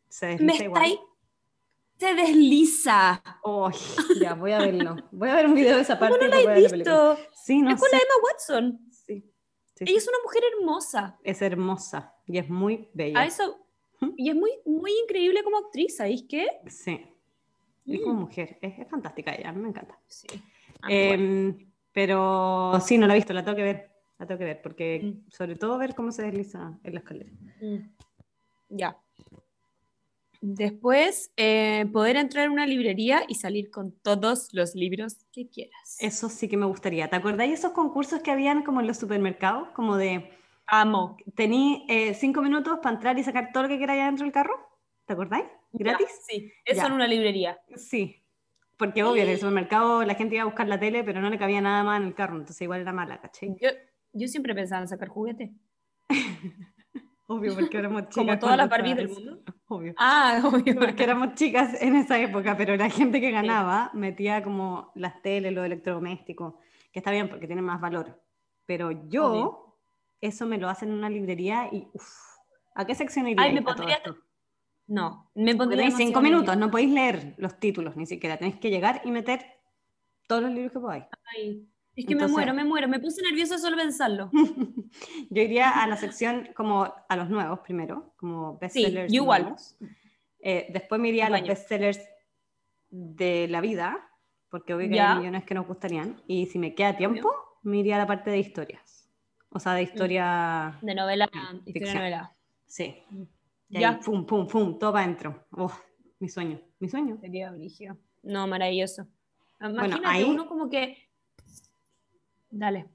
[0.09, 0.83] Se Me desliza igual.
[0.83, 0.99] ahí.
[1.97, 3.23] Se desliza.
[3.23, 3.75] Ay,
[4.21, 4.97] ya, voy a verlo.
[5.13, 6.17] Voy a ver un video de esa parte.
[6.19, 7.17] ¿Cómo no la he visto?
[7.33, 7.97] Sí, no es con la.
[7.99, 8.79] Emma Watson.
[8.91, 9.33] Sí,
[9.75, 11.17] sí, Ella es una mujer hermosa.
[11.23, 13.21] Es hermosa y es muy bella.
[13.21, 13.65] A eso.
[14.17, 16.47] Y es muy, muy increíble como actriz, ¿sabéis qué?
[16.67, 17.01] Sí.
[17.85, 18.59] Y como mujer.
[18.61, 19.97] Es, es fantástica ella, me encanta.
[20.07, 20.27] Sí.
[20.81, 21.19] A mí igual.
[21.19, 23.94] Em, pero sí, no la he visto, la tengo que ver.
[24.17, 25.29] La tengo que ver, porque Mm.
[25.29, 27.31] sobre todo ver cómo se desliza en la escalera.
[27.61, 27.77] Mm.
[28.69, 28.97] Ya.
[30.41, 35.97] Después, eh, poder entrar a una librería y salir con todos los libros que quieras.
[35.99, 37.09] Eso sí que me gustaría.
[37.09, 39.69] ¿Te acordáis de esos concursos que habían como en los supermercados?
[39.69, 40.29] Como de,
[40.67, 41.17] Amo.
[41.35, 44.53] tení eh, cinco minutos para entrar y sacar todo lo que queráis dentro del carro.
[45.05, 45.45] ¿Te acordáis?
[45.71, 46.07] ¿Gratis?
[46.09, 46.87] Ya, sí, eso Ya.
[46.87, 47.59] en una librería.
[47.75, 48.21] Sí.
[48.77, 51.39] Porque obvio, en el supermercado la gente iba a buscar la tele, pero no le
[51.39, 53.55] cabía nada más en el carro, entonces igual era mala, ¿cachai?
[53.61, 53.69] Yo,
[54.15, 55.51] yo siempre pensaba en sacar juguetes.
[57.27, 58.15] Obvio, porque éramos chicas.
[58.15, 59.39] Como todas las Barbies del mundo.
[59.67, 59.93] Obvio.
[59.97, 60.75] Ah, obvio.
[60.75, 65.51] Porque éramos chicas en esa época, pero la gente que ganaba metía como las teles,
[65.53, 66.53] los electrodomésticos,
[66.91, 68.21] que está bien porque tienen más valor.
[68.67, 69.77] Pero yo, Obvio.
[70.21, 72.07] eso me lo hacen en una librería y uff,
[72.75, 73.43] ¿a qué sección iría?
[73.43, 74.01] Ay, me pondría-
[74.87, 78.69] No, me pondría Tenéis cinco minutos, no podéis leer los títulos ni siquiera, tenéis que
[78.69, 79.45] llegar y meter
[80.27, 81.05] todos los libros que podáis.
[81.35, 82.87] Ay, es que Entonces- me muero, me muero.
[82.87, 84.29] Me puse nerviosa solo pensarlo.
[85.29, 89.11] Yo iría a la sección como a los nuevos primero, como bestsellers.
[89.11, 89.55] yo igual.
[90.39, 91.99] Eh, después me iría a los bestsellers
[92.89, 93.97] de la vida,
[94.49, 95.13] porque obvio que Ya.
[95.13, 96.21] hay millones que nos gustarían.
[96.27, 97.31] Y si me queda tiempo,
[97.63, 99.09] me iría a la parte de historias.
[99.49, 100.77] O sea, de historia.
[100.81, 102.35] De novela, Mm, historia novela.
[102.65, 102.95] Sí.
[103.09, 103.21] Mm.
[103.69, 103.89] Y Ya.
[103.91, 105.45] ahí, pum, pum, pum, todo para adentro.
[105.51, 105.71] Oh,
[106.19, 107.17] mi sueño, mi sueño.
[107.19, 107.97] Sería brígido.
[108.21, 109.07] No, maravilloso.
[109.59, 110.97] Imagínate ahí- uno como que.
[112.57, 112.85] Dale.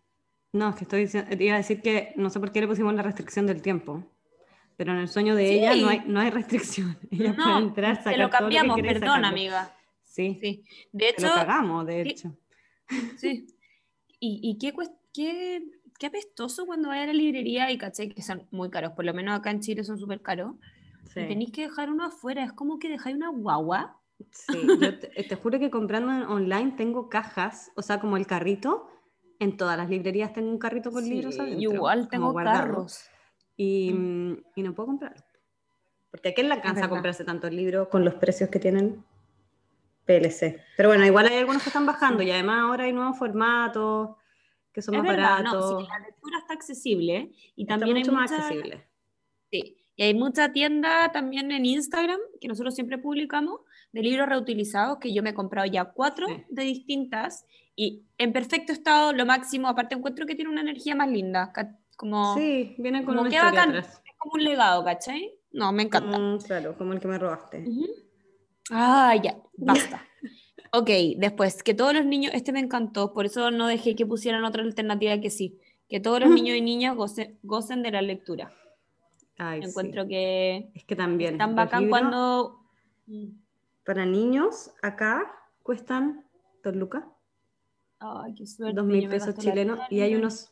[0.53, 2.67] No, es que estoy diciendo, te iba a decir que no sé por qué le
[2.67, 4.05] pusimos la restricción del tiempo.
[4.77, 5.55] Pero en el sueño de Sí.
[5.59, 6.99] ella no hay, no hay restricción.
[7.11, 9.29] Ella puede No, entrar, sacar te lo todo cambiamos, quiere y perdón, sacarlo.
[9.29, 9.75] amiga.
[10.03, 10.65] Sí, Sí.
[10.93, 12.37] De te lo hecho, cagamos, de hecho.
[13.17, 13.47] sí.
[14.19, 14.73] Y, y qué,
[15.13, 15.63] qué,
[15.99, 19.15] qué apestoso cuando vayas a la librería y caché que son muy caros, por lo
[19.15, 20.55] menos acá en Chile son súper caros.
[21.13, 21.21] Sí.
[21.21, 23.99] Y tenéis que dejar uno afuera, es como que dejáis una guagua.
[24.31, 28.89] Sí, yo te, te juro que comprando online tengo cajas, o sea, como el carrito.
[29.41, 31.61] En todas las librerías tengo un carrito con libros adentro.
[31.73, 33.05] igual tengo carros.
[33.57, 35.23] Y, mm, y no puedo comprarlo.
[36.11, 39.05] Porque a quién le alcanza a comprarse tantos libros con los precios que tienen
[40.05, 40.61] PLC.
[40.77, 44.17] Pero bueno, igual hay algunos que están bajando y además ahora hay nuevos formatos
[44.73, 45.83] que son Es más verdad, no, baratos.
[45.85, 48.87] sí, la lectura está accesible y Está también mucho hay más mucha- accesible.
[49.51, 53.61] Sí, y hay mucha tienda también en Instagram que nosotros siempre publicamos
[53.93, 56.45] de libros reutilizados que yo me he comprado ya cuatro Sí.
[56.49, 57.45] de distintas
[57.83, 59.69] y en perfecto estado, lo máximo.
[59.69, 61.53] Aparte, encuentro que tiene una energía más linda.
[61.97, 63.69] Como, Sí, viene con como una que historia bacán.
[63.77, 64.03] atrás.
[64.05, 65.33] Es como un legado, ¿cachai?
[65.53, 66.19] No, me encanta.
[66.19, 67.65] Mm, claro, como el que me robaste.
[68.71, 70.05] Ah, ya, basta.
[70.73, 74.45] Ok, después, que todos los niños, este me encantó, por eso no dejé que pusieran
[74.45, 75.59] otra alternativa que sí,
[75.89, 78.53] que todos los niños y niñas goce- gocen de la lectura.
[79.37, 79.69] Ay, sí.
[79.69, 81.39] Encuentro que Es que también.
[81.39, 82.61] tan bacán cuando...
[83.09, 83.31] Mm.
[83.85, 85.33] Para niños, acá
[85.65, 86.25] cuestan
[86.63, 87.03] dos lucas,
[88.01, 88.75] Ay, qué suerte.
[88.75, 90.51] dos mil pesos chilenos, y hay unos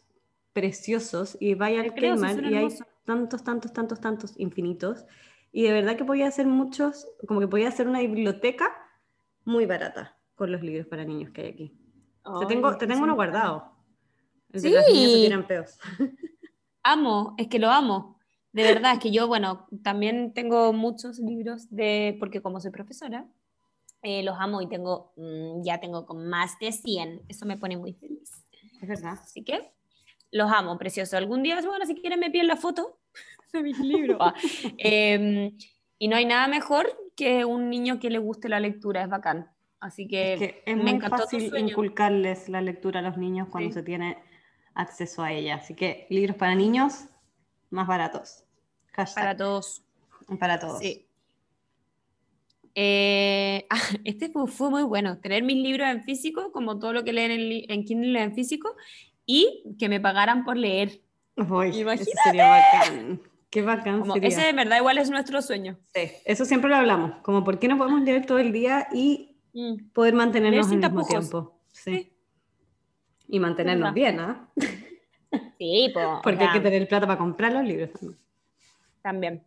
[0.53, 1.89] preciosos, y vaya al
[2.31, 2.69] son y hay
[3.05, 5.07] tantos, tantos, tantos, tantos, infinitos,
[5.51, 8.67] y de verdad que podía hacer muchos, como que podía hacer una biblioteca
[9.45, 11.69] muy barata con los libros para niños que hay aquí.
[11.69, 11.79] te
[12.25, 13.73] Ay, tengo, te tengo uno guardado.
[14.53, 14.75] El de Sí.
[14.75, 15.79] las niñas se tiran peos.
[16.83, 18.19] Amo, es que lo amo.
[18.53, 23.27] De verdad, es que yo, bueno, también tengo muchos libros de, porque como soy profesora,
[24.03, 27.23] eh, los amo y tengo, mm, ya tengo con más de 100.
[27.29, 28.31] Eso me pone muy feliz.
[28.81, 29.19] Es verdad.
[29.23, 29.73] Así que
[30.31, 31.17] los amo, precioso.
[31.17, 32.99] Algún día, bueno, si quieren me piden la foto
[33.53, 34.19] de mis libros.
[34.21, 34.35] Ah,
[34.79, 35.57] em,
[35.99, 36.87] y no hay nada mejor
[37.17, 39.51] que un niño que le guste la lectura, es bacán.
[39.81, 43.49] Así que, Es que es me muy encantó fácil inculcarles la lectura a los niños
[43.49, 43.75] cuando Sí.
[43.75, 44.19] se tiene
[44.75, 45.57] acceso a ella.
[45.57, 47.07] Así que libros para niños
[47.71, 48.45] más baratos.
[48.93, 49.83] Hashtag, Para todos.
[50.39, 50.79] para todos.
[50.81, 51.08] Sí.
[52.81, 57.03] Eh, ah, este fue, fue muy bueno, tener mis libros en físico, como todo lo
[57.03, 58.77] que leen en, en Kindle en físico,
[59.27, 61.01] y que me pagaran por leer.
[61.37, 62.13] Uy, eso Imagínate.
[62.25, 63.21] sería bacán.
[63.51, 64.29] Qué bacán Como, sería.
[64.29, 65.79] ese de verdad igual es nuestro sueño.
[65.95, 67.17] Sí, Eso siempre lo hablamos.
[67.23, 70.93] Como por qué no podemos leer todo el día y Mm, poder mantenernos sin al
[70.93, 71.59] mismo tiempo.
[71.73, 71.91] Sí.
[71.97, 72.13] Sí.
[73.29, 74.49] Y mantenernos bien, ¿ah?
[75.59, 78.19] Sí, po, o Porque hay que tener plata para comprar los libros también.
[79.03, 79.43] también.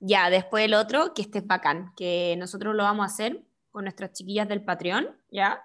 [0.00, 3.84] Ya, después el otro, que este es bacán, que nosotros lo vamos a hacer con
[3.84, 5.62] nuestras chiquillas del Patreon, ¿ya?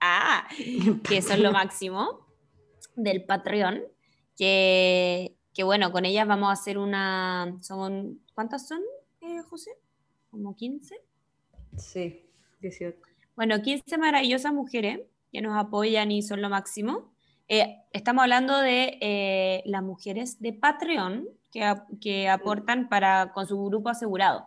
[0.00, 0.48] Ah,
[1.08, 2.26] que son lo máximo
[2.96, 3.82] del Patreon,
[4.36, 8.80] que, que bueno, con ellas vamos a hacer una, son, ¿cuántas son,
[9.20, 9.72] eh, José?
[10.30, 10.96] ¿Como 15?
[11.76, 12.98] Sí, 18.
[13.36, 15.00] Bueno, 15 maravillosas mujeres
[15.30, 17.12] que nos apoyan y son lo máximo.
[17.48, 23.62] Eh, estamos hablando de eh, las mujeres de Patreon que, que aportan para, con su
[23.64, 24.46] grupo asegurado.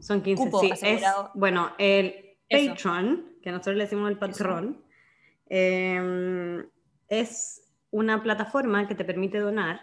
[0.00, 0.70] Son 15, Cupo sí.
[0.82, 1.02] Es,
[1.34, 2.70] bueno, el Eso.
[2.70, 4.82] Patreon, que nosotros le decimos el patrón,
[5.50, 6.64] eh,
[7.08, 9.80] es una plataforma que te permite donar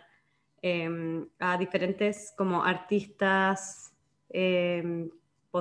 [0.61, 3.93] eh, a diferentes como artistas,
[4.29, 5.07] eh,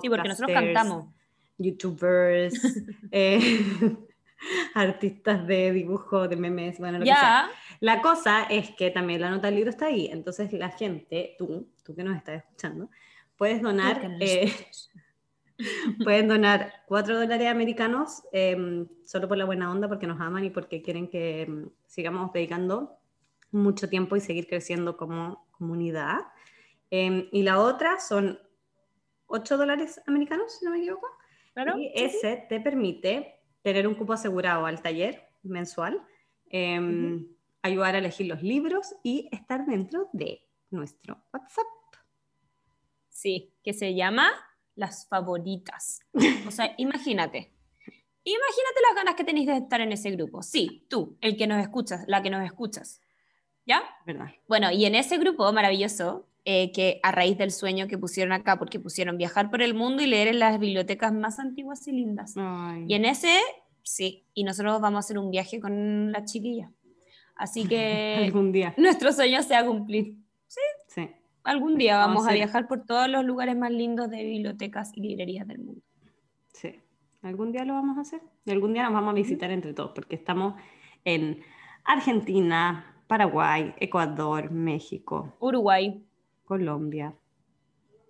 [0.02, 1.14] Sí, porque nosotros podcasters, cantamos.
[1.58, 2.54] youtubers,
[3.12, 3.96] eh,
[4.74, 7.20] artistas de dibujo, de memes, bueno, lo que sea.
[7.20, 11.34] Ya, La cosa es que también la nota del libro está ahí, entonces la gente,
[11.38, 12.90] tú, tú que nos estás escuchando,
[13.36, 14.52] puedes donar, eh,
[16.04, 20.50] pueden donar 4 dólares americanos eh, solo por la buena onda, porque nos aman y
[20.50, 21.48] porque quieren que eh,
[21.86, 22.98] sigamos dedicando
[23.50, 26.18] mucho tiempo y seguir creciendo como comunidad.
[26.90, 28.38] Eh, y la otra son
[29.26, 31.08] 8 dólares americanos, si no me equivoco.
[31.54, 31.92] Claro, Y sí.
[31.94, 36.06] ese te permite tener un cupo asegurado al taller mensual,
[36.50, 37.34] eh, Ujú.
[37.62, 41.66] ayudar a elegir los libros y estar dentro de nuestro WhatsApp.
[43.08, 44.30] Sí, que se llama
[44.74, 46.00] Las Favoritas.
[46.46, 47.52] O sea, imagínate.
[48.22, 50.42] Imagínate las ganas que tenéis de estar en ese grupo.
[50.42, 53.00] Sí, tú, el que nos escuchas, la que nos escuchas.
[53.64, 53.82] ¿Ya?
[54.04, 54.30] ¿Verdad?
[54.46, 58.58] Bueno, y en ese grupo maravilloso, eh, que a raíz del sueño que pusieron acá,
[58.58, 62.34] porque pusieron viajar por el mundo y leer en las bibliotecas más antiguas y lindas.
[62.36, 62.84] Ay.
[62.88, 63.38] Y en ese,
[63.82, 66.70] sí, y nosotros vamos a hacer un viaje con la chiquilla.
[67.36, 68.74] Así que Algún día.
[68.76, 70.18] nuestro sueño se va a cumplir.
[70.86, 71.08] Sí.
[71.44, 74.92] Algún día Vamos vamos a a viajar por todos los lugares más lindos de bibliotecas
[74.96, 75.82] y librerías del mundo.
[76.54, 76.80] Sí,
[77.20, 78.22] algún día lo vamos a hacer.
[78.46, 80.54] Y algún día nos vamos a visitar entre todos, porque estamos
[81.04, 81.40] en
[81.84, 86.02] Argentina, Paraguay, Ecuador, México, Uruguay.
[86.58, 87.12] Colombia.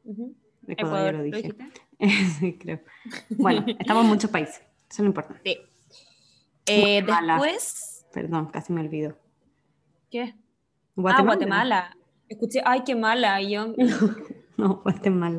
[0.05, 0.35] Ujú.
[0.67, 1.55] Ecuador, ya lo ¿lo dije.
[2.39, 2.81] sí, creo.
[3.31, 4.61] Bueno, estamos en muchos países.
[4.91, 5.41] Eso no importa.
[5.43, 5.59] Sí.
[6.67, 9.17] Eh, después, Perdón, casi me olvido.
[10.11, 10.35] ¿qué?
[10.95, 11.19] Guatemala.
[11.19, 11.97] Ah, Guatemala.
[12.29, 13.41] Escuché, ay, qué mala.
[13.41, 13.75] yo-
[14.57, 15.37] No, Guatemala.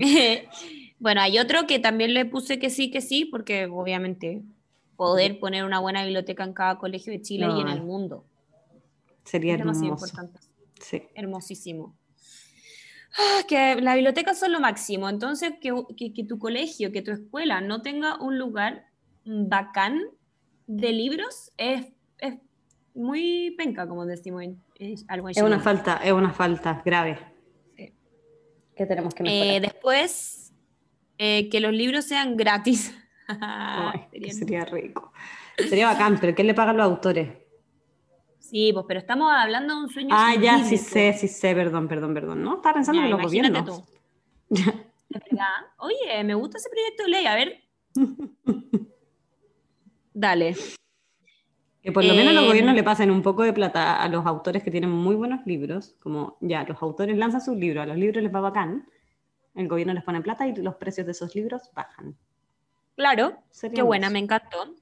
[1.00, 4.42] bueno, hay otro que también le puse que sí, que sí, porque obviamente
[4.98, 8.26] poder poner una buena biblioteca en cada colegio de Chile y en el mundo.
[9.24, 9.86] Sería hermoso.
[9.86, 10.40] importante.
[10.82, 11.04] Sí.
[11.16, 11.96] Hermosísimo.
[13.18, 15.08] Ah, que las bibliotecas son lo máximo.
[15.10, 18.86] Entonces, que, que- que tu colegio, que tu escuela no tenga un lugar
[19.26, 20.02] bacán
[20.68, 21.88] de libros es,
[22.20, 22.36] es
[22.94, 27.18] muy penca, como decimos en, es algo en Es una falta, es una falta grave.
[27.78, 27.94] Sí.
[28.76, 29.62] Que tenemos que Eh, mejorar.
[29.62, 30.54] después,
[31.18, 32.94] eh, que los libros sean gratis.
[33.28, 34.02] Ay,
[34.32, 35.12] sería rico.
[35.58, 37.30] Sería bacán, pero ¿quién le paga a los autores?
[38.50, 40.10] Sí, pues, pero estamos hablando de un sueño.
[40.12, 42.44] Ah, ya, sí sé, sí sé, perdón, perdón, perdón.
[42.44, 43.66] No, estaba pensando en los gobiernos.
[43.66, 43.84] Tú.
[45.80, 47.64] Oye, me gusta ese proyecto de ley, a ver.
[50.14, 50.56] Dale.
[51.82, 54.26] Que por lo menos los Em, gobiernos le pasen un poco de plata a los
[54.26, 57.98] autores que tienen muy buenos libros, como ya, los autores lanzan sus libros, a los
[57.98, 58.88] libros les va bacán,
[59.56, 62.16] el gobierno les pone plata y los precios de esos libros bajan.
[62.96, 63.38] Claro,
[63.74, 64.76] qué buena, me encantó.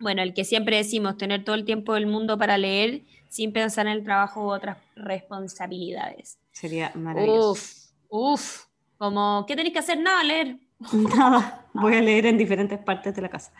[0.00, 3.86] Bueno, el que siempre decimos, tener todo el tiempo del mundo para leer sin pensar
[3.86, 6.38] en el trabajo u otras responsabilidades.
[6.52, 7.50] sería maravilloso.
[7.50, 7.74] Uf,
[8.08, 8.64] uf.
[8.98, 9.98] Como, ¿qué tenéis que hacer?
[9.98, 10.58] Nada, leer.
[10.92, 13.52] Nada, voy a leer en diferentes partes de la casa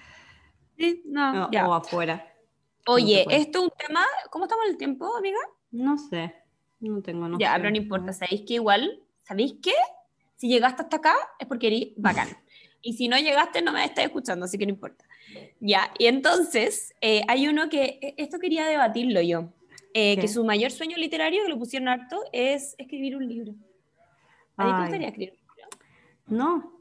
[0.79, 1.69] Sí, no, o, ya.
[1.69, 2.27] o afuera.
[2.87, 4.05] Oye, esto es un tema.
[4.31, 5.39] ¿Cómo estamos en el tiempo, amiga?
[5.71, 6.35] No sé,
[6.81, 7.59] no tengo no ya, sé.
[7.59, 8.13] pero no importa.
[8.15, 9.01] ¿Sabéis que igual?
[9.23, 9.75] ¿Sabéis qué?
[10.37, 12.29] Si llegaste hasta acá es porque eres bacán.
[12.83, 15.05] Y si no llegaste, no me estás escuchando, así que no importa.
[15.61, 17.99] Ya, y entonces eh, hay uno que.
[18.01, 19.49] e- Esto quería debatirlo yo.
[19.93, 23.55] eh, que su mayor sueño literario, que lo pusieron harto, es escribir un libro.
[24.57, 25.69] ¿A ti te gustaría escribir un libro?
[26.29, 26.81] No.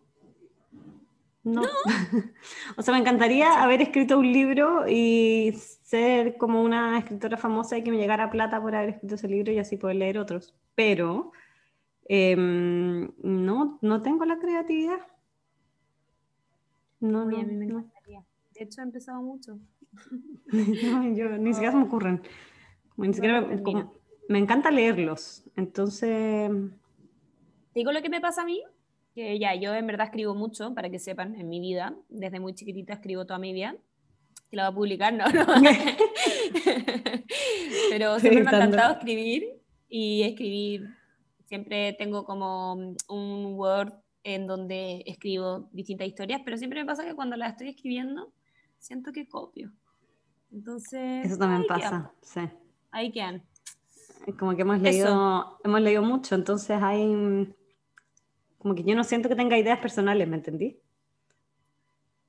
[1.43, 1.62] No.
[2.78, 7.84] o sea, me encantaría haber escrito un libro y ser como una escritora famosa y
[7.84, 10.54] que me llegara plata por haber escrito ese libro y así poder leer otros.
[10.76, 11.32] Pero
[12.08, 15.00] em, no, no tengo la creatividad.
[17.00, 17.86] No, no, a mí me no.
[18.64, 19.60] Hecho, he empezado mucho.
[20.51, 22.22] No, yo ni siquiera se me ocurren.
[22.97, 23.64] Ni siquiera termino.
[23.64, 23.93] como-
[24.28, 25.43] me encanta leerlos.
[25.55, 26.49] Entonces,
[27.74, 28.62] Te digo lo que me pasa a mí,
[29.16, 31.95] que ya, yo en verdad escribo mucho, para que sepan, en mi vida.
[32.10, 33.76] Desde muy chiquitita escribo toda mi vida.
[34.49, 35.45] Que la va a publicar, no, no.
[37.89, 39.43] Pero siempre me ha encantado escribir
[39.88, 40.88] y escribir.
[41.45, 43.93] Siempre tengo como un Word
[44.24, 48.32] en donde escribo distintas historias, pero siempre me pasa que cuando las estoy escribiendo,
[48.80, 49.71] siento que copio.
[50.51, 52.13] Entonces, eso también quedan, pasa.
[52.21, 52.41] Sí.
[52.91, 53.43] ahí quedan.
[54.38, 54.84] Como que hemos Eso.
[54.84, 57.53] leído, hemos leído mucho, entonces hay
[58.57, 60.77] como que yo no siento que tenga ideas personales, ¿me entendí?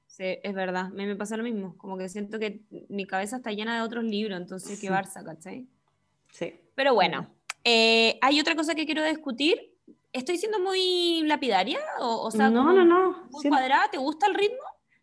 [0.06, 3.36] Sí, es verdad, a mí me pasa lo mismo, como que siento que mi cabeza
[3.36, 4.86] está llena de otros libros, entonces Sí.
[4.86, 5.66] qué Barça, ¿cachai?
[6.30, 6.54] Sí.
[6.74, 7.28] Pero bueno,
[7.64, 9.58] eh, hay otra cosa que quiero discutir.
[10.12, 11.78] ¿Estoy siendo muy lapidaria?
[12.00, 13.10] O, o sea, no, no, no.
[13.30, 13.90] muy siento- cuadrada?
[13.90, 14.58] ¿Te gusta el ritmo?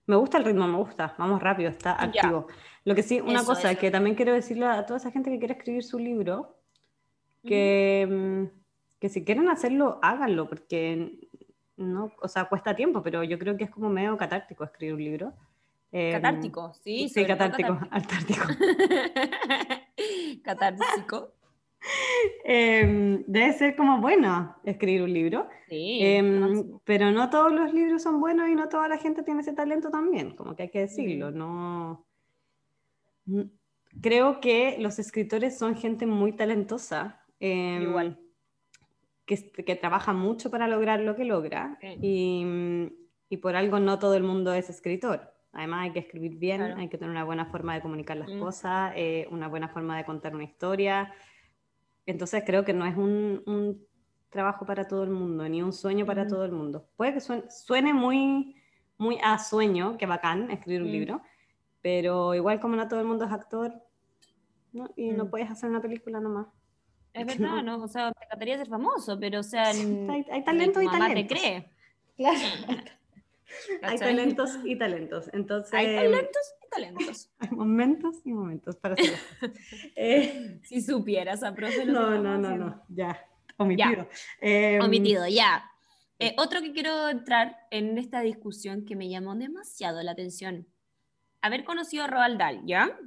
[0.08, 1.14] Me gusta el ritmo, me gusta.
[1.18, 2.22] Vamos rápido, está Ya.
[2.22, 2.48] activo.
[2.86, 3.80] Lo que sí, una Eso, cosa eso.
[3.80, 6.56] que también quiero decirle a toda esa gente que quiere escribir su libro,
[7.46, 11.20] que, mm, que si quieren hacerlo, háganlo, porque
[11.76, 15.04] no, o sea, cuesta tiempo, pero yo creo que es como medio catártico escribir un
[15.04, 15.34] libro.
[15.92, 17.08] Eh, Catártico, sí.
[17.10, 18.46] Sí, catártico, antártico.
[20.44, 21.32] Catártico.
[22.44, 26.82] Em, debe ser como bueno escribir un libro, Sí, máximo.
[26.86, 29.90] pero no todos los libros son buenos y no toda la gente tiene ese talento
[29.90, 31.38] también, como que hay que decirlo, Mm.
[31.38, 32.06] no...
[33.26, 33.42] Mm,
[34.02, 38.20] Creo que los escritores son gente muy talentosa, em, Igual.
[39.26, 41.98] que, que trabaja mucho para lograr lo que logra Sí.
[42.02, 42.46] y,
[43.30, 45.34] y por algo no todo el mundo es escritor.
[45.52, 46.78] Además hay que escribir bien, Claro.
[46.80, 48.40] hay que tener una buena forma de comunicar las Mm.
[48.40, 51.12] cosas, eh, una buena forma de contar una historia.
[52.08, 53.86] Entonces creo que no es un, un
[54.30, 56.90] trabajo para todo el mundo, ni un sueño para todo el mundo.
[56.96, 58.56] Puede que suene, suene muy,
[58.98, 60.92] muy a sueño, que bacán escribir un Mm.
[60.92, 61.22] libro,
[61.82, 63.74] pero igual como no todo el mundo es actor,
[64.74, 64.90] ¿no?
[64.96, 65.30] y no Mm.
[65.30, 66.48] puedes hacer una película nomás.
[67.14, 67.78] Es verdad, no.
[67.78, 67.84] ¿no?
[67.84, 70.86] O sea, te encantaría ser famoso, pero o sea, en- Hay, hay ni talento tu
[70.86, 71.38] y te talentos.
[71.40, 71.70] cree.
[72.16, 72.38] Claro.
[73.82, 75.30] Hay talentos y talentos.
[75.34, 77.30] Entonces, Hay talentos talentos.
[77.40, 79.18] hay momentos y momentos para hacer.
[79.96, 83.20] Eh, Si supieras a profe lo que no, no, no, no, ya,
[83.58, 84.08] omitido.
[84.42, 85.70] Eh, Omitido, ya.
[86.20, 90.68] Eh, otro que quiero entrar en esta discusión que me llamó demasiado la atención.
[91.42, 92.98] Haber conocido a Roald Dahl, ¿ya?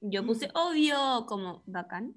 [0.00, 2.14] Yo puse obvio como bacán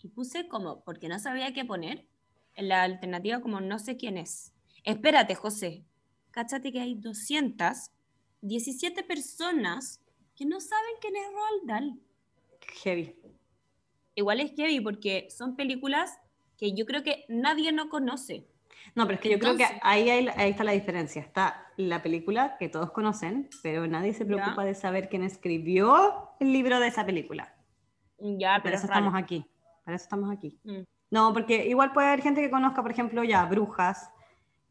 [0.00, 2.06] y puse como porque no sabía qué poner
[2.54, 4.52] en la alternativa como no sé quién es.
[4.84, 5.84] Espérate, José.
[6.30, 10.00] Cáchate que hay 217 personas
[10.42, 12.00] que no saben quién es Roald Dahl.
[12.82, 13.14] Heavy.
[14.16, 16.18] Igual es heavy porque son películas
[16.58, 18.48] que yo creo que nadie no conoce.
[18.96, 21.22] No, pero es que yo creo que ahí, hay- ahí está la diferencia.
[21.22, 24.26] Está la película que todos conocen, pero nadie se Ya.
[24.26, 27.54] preocupa de saber quién escribió el libro de esa película.
[28.18, 29.06] Ya, Para pero eso es raro.
[29.06, 29.46] estamos aquí.
[29.84, 30.58] Para eso estamos aquí.
[30.64, 30.82] Mm.
[31.10, 34.10] No, porque igual puede haber gente que conozca, por ejemplo, ya Brujas,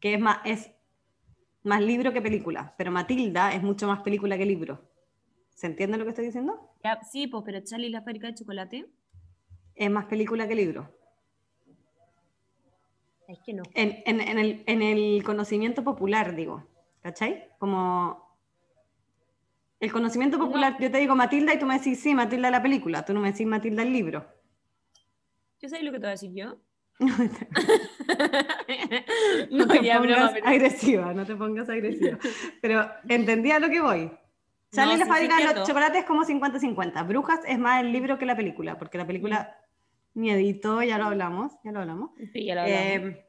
[0.00, 0.70] que es más, es
[1.62, 4.91] más libro que película, pero Matilda es mucho más película que libro.
[5.54, 6.70] ¿Se entiende lo que estoy diciendo?
[6.82, 8.86] Ya, sí, pues, pero Charlie y la fábrica de chocolate,
[9.74, 10.88] Es más película que libro.
[13.28, 13.62] es que no.
[13.74, 16.66] En, en- en el, en el conocimiento popular, digo.
[17.02, 17.48] ¿Cachai?
[17.58, 18.36] Como
[19.80, 23.04] El conocimiento popular, yo te digo Matilda y tú me decís, sí, Matilda la película,
[23.04, 24.26] tú no me decís Matilda el libro.
[25.60, 26.56] ¿Yo sé lo que te voy a decir yo?
[29.50, 32.18] no, te pongas agresiva, no te pongas agresiva.
[32.60, 34.10] Pero entendía lo que voy.
[34.72, 37.06] Charlie la fábrica de los chocolates como 50-50.
[37.06, 39.56] Brujas es más el libro que la película, porque la película
[40.14, 42.10] ni editó, ya lo hablamos, ya lo hablamos.
[42.32, 42.82] Sí, ya lo hablamos.
[42.82, 43.26] Eh,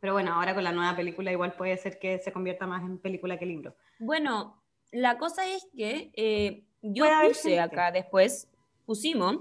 [0.00, 2.98] pero bueno, ahora con la nueva película igual puede ser que se convierta más en
[2.98, 3.76] película que libro.
[3.98, 8.50] Bueno, la cosa es que eh, yo puse acá después,
[8.84, 9.38] pusimos,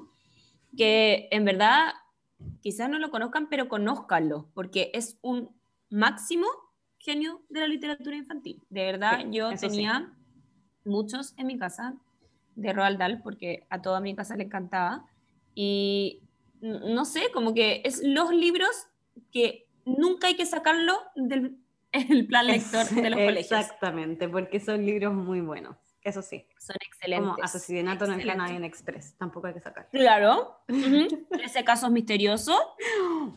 [0.76, 1.94] que en verdad
[2.62, 5.56] quizás no lo conozcan, pero conózcanlo, porque es un
[5.90, 6.48] máximo
[6.98, 8.64] genio de la literatura infantil.
[8.70, 10.14] De verdad, yo tenía
[10.86, 11.96] muchos en mi casa
[12.56, 15.06] de Roald Dahl, porque a toda mi casa le encantaba.
[15.56, 16.22] Y
[16.62, 18.88] no sé, como que es los libros
[19.32, 21.58] que nunca hay que sacarlo del
[21.92, 23.52] el plan lector de los colegios.
[23.52, 25.76] Exactamente, porque son libros muy buenos.
[26.02, 26.46] Eso sí.
[26.58, 27.30] Son excelentes.
[27.30, 29.16] Como Asesinato en el en Express.
[29.18, 29.88] Tampoco hay que sacar.
[29.90, 30.58] Claro.
[30.68, 32.58] Ese caso es misterioso.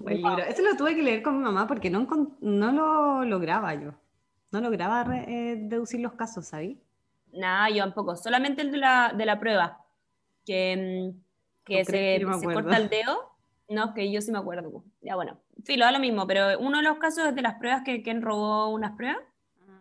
[0.00, 0.38] Buen libro.
[0.38, 2.08] Ese lo tuve que leer con mi mamá porque no,
[2.40, 3.94] no lo lograba yo.
[4.50, 6.80] No lograba eh, deducir los casos, ¿sabí?
[7.36, 8.16] Nada, yo tampoco.
[8.16, 9.84] Solamente el de la, de la prueba.
[10.44, 13.36] Que, mm, que se, se corta el dedo.
[13.68, 14.84] No, que yo sí me acuerdo.
[15.00, 15.40] Ya bueno.
[15.64, 18.02] Sí, lo da lo mismo, pero uno de los casos es de las pruebas que
[18.02, 19.22] Ken robó unas pruebas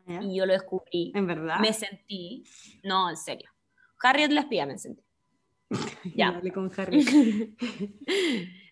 [0.08, 1.12] y yo lo descubrí.
[1.16, 1.60] ¿En verdad?
[1.60, 2.44] Me sentí,
[2.84, 3.50] no, en serio.
[4.02, 5.04] Harriet la espía me sentí.
[6.16, 6.42] ya.
[6.54, 7.06] con Harriet.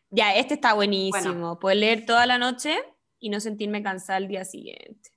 [0.09, 1.59] ya, este está buenísimo.
[1.59, 2.77] Puedes leer toda la noche
[3.19, 5.11] y no sentirme cansada el día siguiente.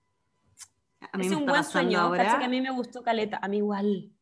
[1.19, 2.01] Es un buen sueño.
[2.01, 2.39] Ahora...
[2.39, 4.13] que a mí me gustó Caleta, a mí igual.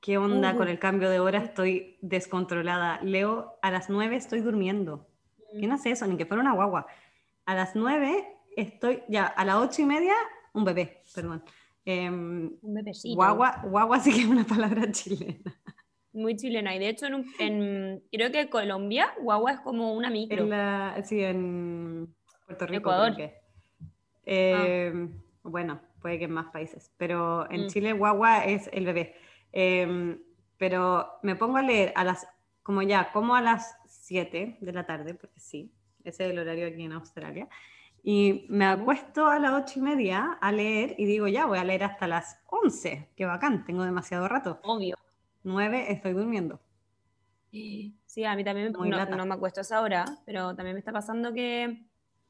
[0.00, 1.38] ¿Qué onda con el cambio de hora?
[1.38, 3.00] Estoy descontrolada.
[3.02, 5.08] Leo, a las nueve estoy durmiendo.
[5.52, 5.74] ¿Quién mm.
[5.74, 6.06] hace eso?
[6.06, 6.86] Ni que fuera una guagua.
[7.46, 8.24] A las nueve
[8.56, 10.14] estoy, ya, a las ocho y media
[10.52, 11.42] un bebé, perdón.
[11.84, 13.14] Em, un bebecito.
[13.14, 15.54] Guagua, guagua sí que es una palabra chilena.
[16.12, 16.74] Muy chilena.
[16.74, 17.06] Y de hecho,
[17.38, 20.44] en, creo que Colombia, guagua es como una micro.
[20.52, 22.14] En sí, en
[22.46, 22.90] Puerto Rico.
[22.90, 23.16] Ecuador.
[24.24, 26.92] Em, bueno, puede que en más países.
[26.96, 27.68] Pero en mm.
[27.68, 29.16] Chile, guagua es el bebé.
[29.52, 30.20] Em,
[30.56, 32.26] pero me pongo a leer a las,
[32.62, 35.72] como ya, como a las 7 de la tarde, porque sí,
[36.04, 37.48] ese es el horario aquí en Australia.
[38.02, 41.64] Y me acuesto a las ocho y media a leer y digo, ya, voy a
[41.64, 43.10] leer hasta las 11.
[43.16, 44.60] Qué bacán, tengo demasiado rato.
[44.62, 44.96] Obvio.
[45.42, 46.60] 9 estoy durmiendo.
[47.50, 50.92] Sí, a mí también no, no, me acuesto a esa hora, pero también me está
[50.92, 51.87] pasando que,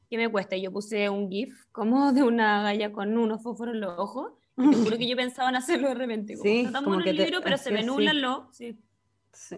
[0.09, 0.57] que me cuesta.
[0.57, 4.33] Yo puse un GIF como de una galla con unos fósforos en los ojos.
[4.57, 6.35] Y te juro que yo pensaba en hacerlo de repente.
[6.35, 8.55] Como, sí, como que el libro, pero se me nublan los...
[8.55, 8.77] Sí.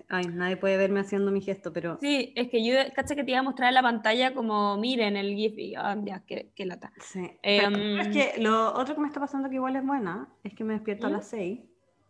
[0.09, 1.97] Ay, nadie puede verme haciendo mi gesto, pero.
[2.01, 5.15] Sí, es que yo, caché que te iba a mostrar en la pantalla como, miren
[5.15, 6.91] el GIF y ah, ya, qué, qué lata.
[6.99, 7.31] Sí.
[7.41, 10.65] Em, es que lo otro que me está pasando que igual es buena es que
[10.65, 11.13] me despierto a ¿Mm?
[11.13, 11.61] las 6.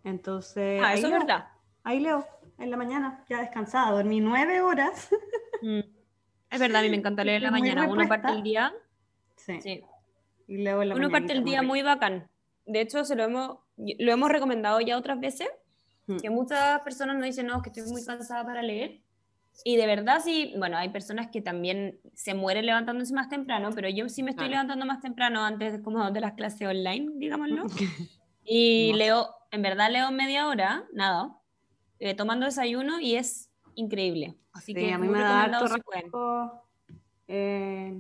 [0.03, 0.81] Entonces.
[0.83, 1.47] Ah, eso es verdad.
[1.83, 2.25] Ahí leo,
[2.57, 5.09] en la mañana, ya descansada, dormí nueve horas.
[5.61, 5.81] Mm.
[6.51, 7.87] Es verdad, a mí me encanta leer en la mañana.
[7.87, 8.73] Uno parte el día.
[9.37, 9.59] Sí.
[9.61, 9.83] sí.
[10.47, 12.29] Y en la Uno parte el día muy bacán.
[12.65, 15.49] De hecho, se lo hemos, lo hemos recomendado ya otras veces
[16.07, 16.17] Mm.
[16.17, 19.01] Que muchas personas nos dicen, no, que estoy muy cansada para leer.
[19.63, 23.89] Y de verdad sí, bueno, hay personas que también se mueren levantándose más temprano, pero
[23.89, 27.65] yo sí me estoy levantando más temprano antes de, como de las clases online, digámoslo.
[28.43, 31.37] Y leo, en verdad leo media hora, nada,
[31.99, 34.35] eh, tomando desayuno y es increíble.
[34.53, 36.63] Así que a mí me da harto rato,
[37.27, 37.97] eh,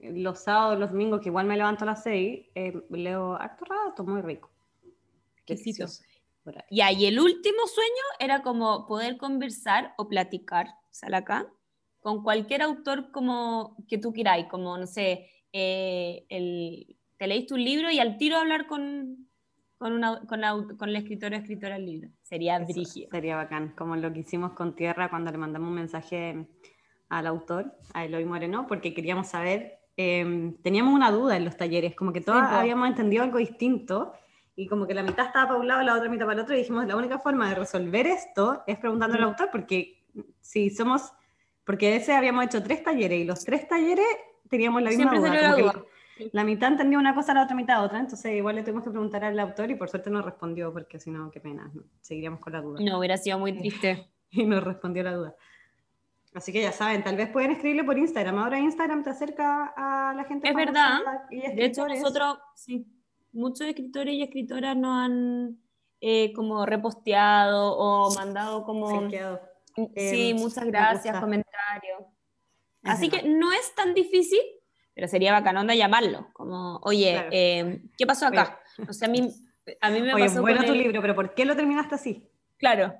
[0.00, 4.04] los sábados, los domingos, que igual me levanto a las seis, eh, leo harto rato,
[4.04, 4.50] muy rico.
[5.46, 6.02] Delicioso.
[6.70, 11.46] Y ahí el último sueño era como poder conversar o platicar, sal acá,
[12.00, 17.64] con cualquier autor como que tú queráis, como, no sé, eh, el, te leíste un
[17.64, 19.27] libro y al tiro hablar con,
[19.78, 22.10] con, una, con, la, con el escritor o escritora del libro.
[22.22, 23.08] Sería brígido.
[23.10, 26.46] Sería bacán, como lo que hicimos con Tierra cuando le mandamos un mensaje
[27.08, 31.94] al autor, a Eloy Moreno, porque queríamos saber, em, teníamos una duda en los talleres,
[31.94, 34.12] como que todos habíamos entendido algo distinto
[34.56, 36.54] y como que la mitad estaba para un lado, la otra mitad para el otro,
[36.54, 40.04] y dijimos, la única forma de resolver esto es preguntando al autor, porque
[40.40, 41.12] si somos,
[41.64, 44.06] porque ese habíamos hecho tres talleres, y los tres talleres
[44.50, 45.56] teníamos la misma duda.
[45.56, 45.84] La,
[46.32, 49.24] la, mitad entendía una cosa, la otra mitad otra, entonces igual le tuvimos que preguntar
[49.24, 52.60] al autor, y por suerte nos respondió, porque si no, qué pena, seguiríamos con la
[52.60, 52.80] duda.
[52.80, 54.10] No, hubiera sido muy triste.
[54.30, 55.34] y nos respondió la duda.
[56.34, 58.38] Así que ya saben, tal vez pueden escribirle por Instagram.
[58.38, 60.48] Ahora Instagram te acerca a la gente.
[60.48, 61.00] Es verdad.
[61.30, 62.86] De hecho, nosotros, sí
[63.32, 65.58] muchos escritores y escritoras nos han
[66.00, 69.08] eh, como reposteado o mandado como...
[69.94, 72.02] Sí, eh, muchas gracias, comentarios.
[72.82, 74.40] Así que no es tan difícil,
[74.98, 78.58] pero sería bacán onda llamarlo, como, oye, eh, ¿qué pasó acá?
[78.88, 79.32] O sea, a mí
[79.80, 81.94] A mí me Oye, pasó bueno con tu el- libro, pero ¿por qué lo terminaste
[81.94, 82.28] así?
[82.56, 82.92] Claro.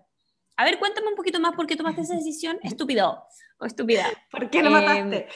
[0.56, 2.56] A ver, cuéntame un poquito más por qué tomaste esa decisión.
[2.62, 3.24] Estúpido
[3.58, 4.04] o estúpida.
[4.30, 5.26] ¿Por qué lo Em, mataste?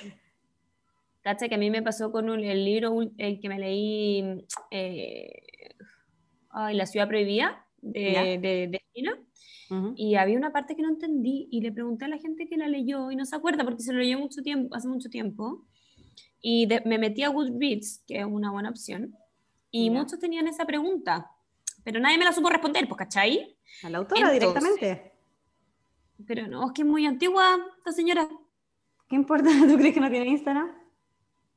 [1.23, 5.33] Cacha que a mí me pasó con un- el libro el que me leí, eh,
[6.51, 9.19] ay, La ciudad prohibida de, de, de China.
[9.69, 9.95] Ujú.
[9.97, 12.69] Y había una parte que no entendí y le pregunté a la gente que la
[12.69, 15.65] leyó y no se acuerda porque se lo leyó mucho tiempo, hace mucho tiempo.
[16.43, 19.16] Y de- me metí a Goodreads, que es una buena opción,
[19.70, 21.30] y muchos tenían esa pregunta,
[21.84, 23.57] pero nadie me la supo responder, pues, ¿cachai?
[23.84, 25.12] ¿A la autora Entonces- directamente?
[26.26, 28.28] Pero no, es que es muy antigua esta señora.
[29.09, 29.45] ¿Qué importa?
[29.68, 30.70] ¿Tú crees que no tiene Instagram?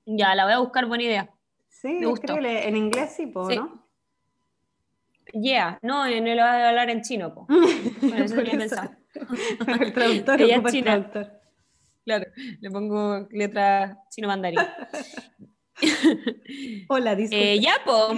[0.05, 1.29] Ya, la voy a buscar, buena idea.
[1.67, 2.36] Sí, Me gustó.
[2.38, 3.55] En inglés sí, po, Sí.
[3.57, 3.83] ¿no?
[5.33, 7.47] Yeah, no, no lo voy a hablar en chino, po.
[8.01, 8.81] Bueno, eso eso.
[9.81, 11.41] el traductor, Ella es ocupa el traductor.
[12.06, 12.26] Claro,
[12.62, 14.60] le pongo letra chino mandarín.
[16.88, 17.53] Hola, disculpe.
[17.53, 18.14] Eh, ya, po.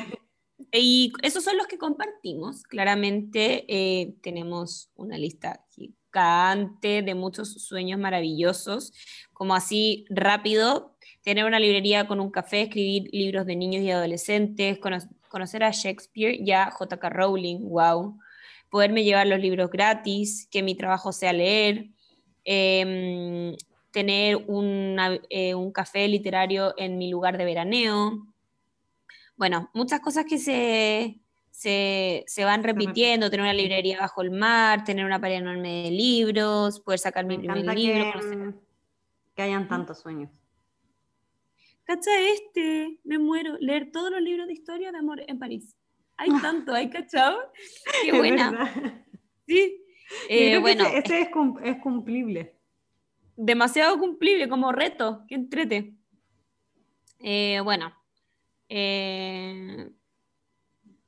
[0.73, 2.63] Y esos son los que compartimos.
[2.63, 8.91] Claramente eh, tenemos una lista gigante de muchos sueños maravillosos,
[9.33, 14.79] como así rápido, tener una librería con un café, escribir libros de niños y adolescentes,
[14.79, 14.97] cono-
[15.29, 17.09] conocer a Shakespeare y a J.K.
[17.09, 18.17] Rowling, wow.
[18.69, 21.87] Poderme llevar los libros gratis, que mi trabajo sea leer,
[22.43, 23.55] em,
[23.91, 28.27] tener una- eh, un café literario en mi lugar de veraneo.
[29.35, 31.19] Bueno, muchas cosas que se,
[31.51, 35.91] se, se van repitiendo, tener una librería bajo el mar, tener una pared enorme de
[35.91, 38.03] libros, poder sacar Me mi primer libro.
[38.03, 38.59] que, conocer- mm,
[39.35, 40.31] que hayan tantos sueños.
[41.83, 45.75] Cacha este, me muero, leer todos los libros de historia de amor en París.
[46.17, 47.37] Hay tanto, hay cachado.
[48.03, 49.05] Qué buena.
[49.47, 49.83] Sí.
[50.29, 52.56] Eh, bueno, ese, ese es, cum- es cumplible.
[53.37, 55.93] Demasiado cumplible como reto, que entrete.
[57.19, 57.93] Eh, bueno,
[58.69, 59.89] eh,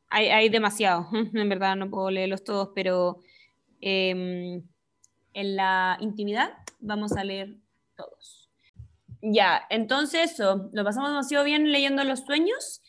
[0.10, 3.20] hay, hay demasiado, en verdad no puedo leerlos todos, pero
[3.82, 4.62] eh,
[5.34, 7.58] en la intimidad vamos a leer
[7.96, 8.50] todos.
[9.22, 12.82] Ya, entonces eso, lo pasamos demasiado bien leyendo los sueños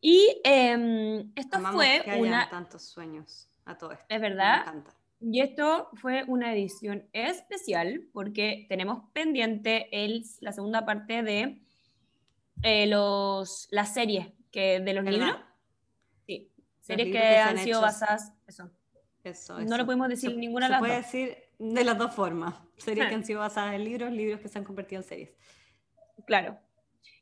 [0.00, 2.48] y eh, esto Amamos fue que hayan una...
[2.48, 4.04] tantos sueños a todo esto.
[4.08, 4.62] Es Me verdad.
[4.62, 4.94] encanta.
[5.26, 11.62] Y esto fue una edición especial porque tenemos pendiente el, la segunda parte de
[12.62, 15.18] eh, los, las series que, de los ¿Verdad?
[15.26, 15.40] libros.
[16.26, 16.50] Sí,
[16.80, 18.32] series que, libros que han han sido basadas.
[18.46, 18.70] Eso.
[19.22, 19.76] Eso, No eso.
[19.78, 21.04] lo podemos decir Se- ninguna de se las puede dos.
[21.04, 22.54] decir de las dos formas.
[22.76, 23.08] Series Ah.
[23.08, 25.30] que han sido basadas en libros, libros que se han convertido en series.
[26.26, 26.58] Claro.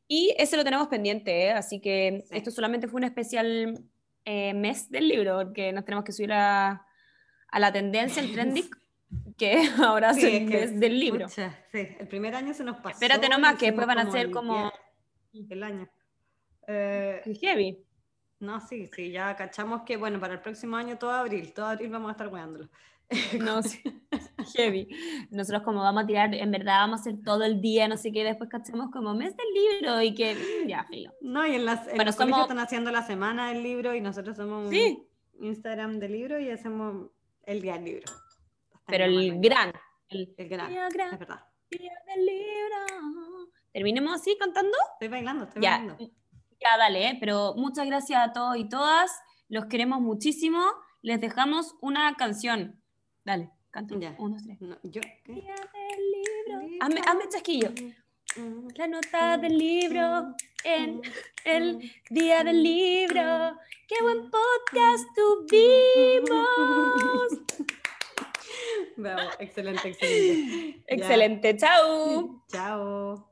[0.09, 1.53] Y ese lo tenemos pendiente, ¿eh?
[1.53, 2.37] así que Sí.
[2.37, 3.85] esto solamente fue un especial
[4.25, 6.85] eh, mes del libro, porque nos tenemos que subir a,
[7.53, 8.69] a la tendencia, el trending,
[9.39, 11.29] que ahora Sí, es que- del libro.
[11.29, 11.43] sí,
[11.73, 12.95] el primer año se nos pasó.
[12.97, 14.73] Espérate nomás, que después van a ser como-
[15.49, 15.89] El año.
[16.67, 17.79] Eh, heavy.
[18.41, 21.91] no, sí, sí, ya cachamos que, bueno, para el próximo año, todo abril, todo abril
[21.91, 22.69] vamos a estar weándolo.
[23.39, 23.83] No, sí,
[24.57, 24.89] heavy.
[25.31, 28.11] Nosotros como vamos a tirar, en verdad vamos a hacer todo el día, no sé
[28.13, 31.13] qué, después cachemos como mes del libro y que mm, ya, filo.
[31.21, 34.01] No, y en, las, en Bueno, los somos- están haciendo la semana del libro y
[34.01, 35.03] nosotros somos un Sí,
[35.41, 37.11] Instagram del libro y hacemos
[37.45, 38.13] el día del libro.
[38.73, 39.73] Hasta pero el gran,
[40.09, 41.47] el El gran, gran, es verdad.
[41.71, 43.49] día del libro.
[43.73, 44.77] ¿Terminemos así cantando?
[44.95, 46.11] Estoy bailando, estoy Ya, bailando.
[46.61, 47.17] ya, dale, ¿eh?
[47.19, 49.11] pero muchas gracias a todos y todas,
[49.49, 50.63] los queremos muchísimo,
[51.01, 52.83] les dejamos una canción.
[53.25, 53.95] Dale, canta.
[53.99, 54.15] Ya.
[54.19, 54.61] Uno, dos, tres.
[54.61, 55.33] No, yo, ¿qué?
[55.33, 56.77] Día del libro.
[56.81, 57.69] Hazme, hazme chasquillo.
[58.37, 61.03] Mm, La nota del libro en
[61.45, 63.59] el día del libro.
[63.87, 66.33] ¡Qué buen podcast tuvimos!
[68.97, 70.83] Bravo, excelente, excelente.
[70.89, 70.95] Ya.
[70.97, 72.43] Excelente, chao.
[72.53, 73.32] Chao.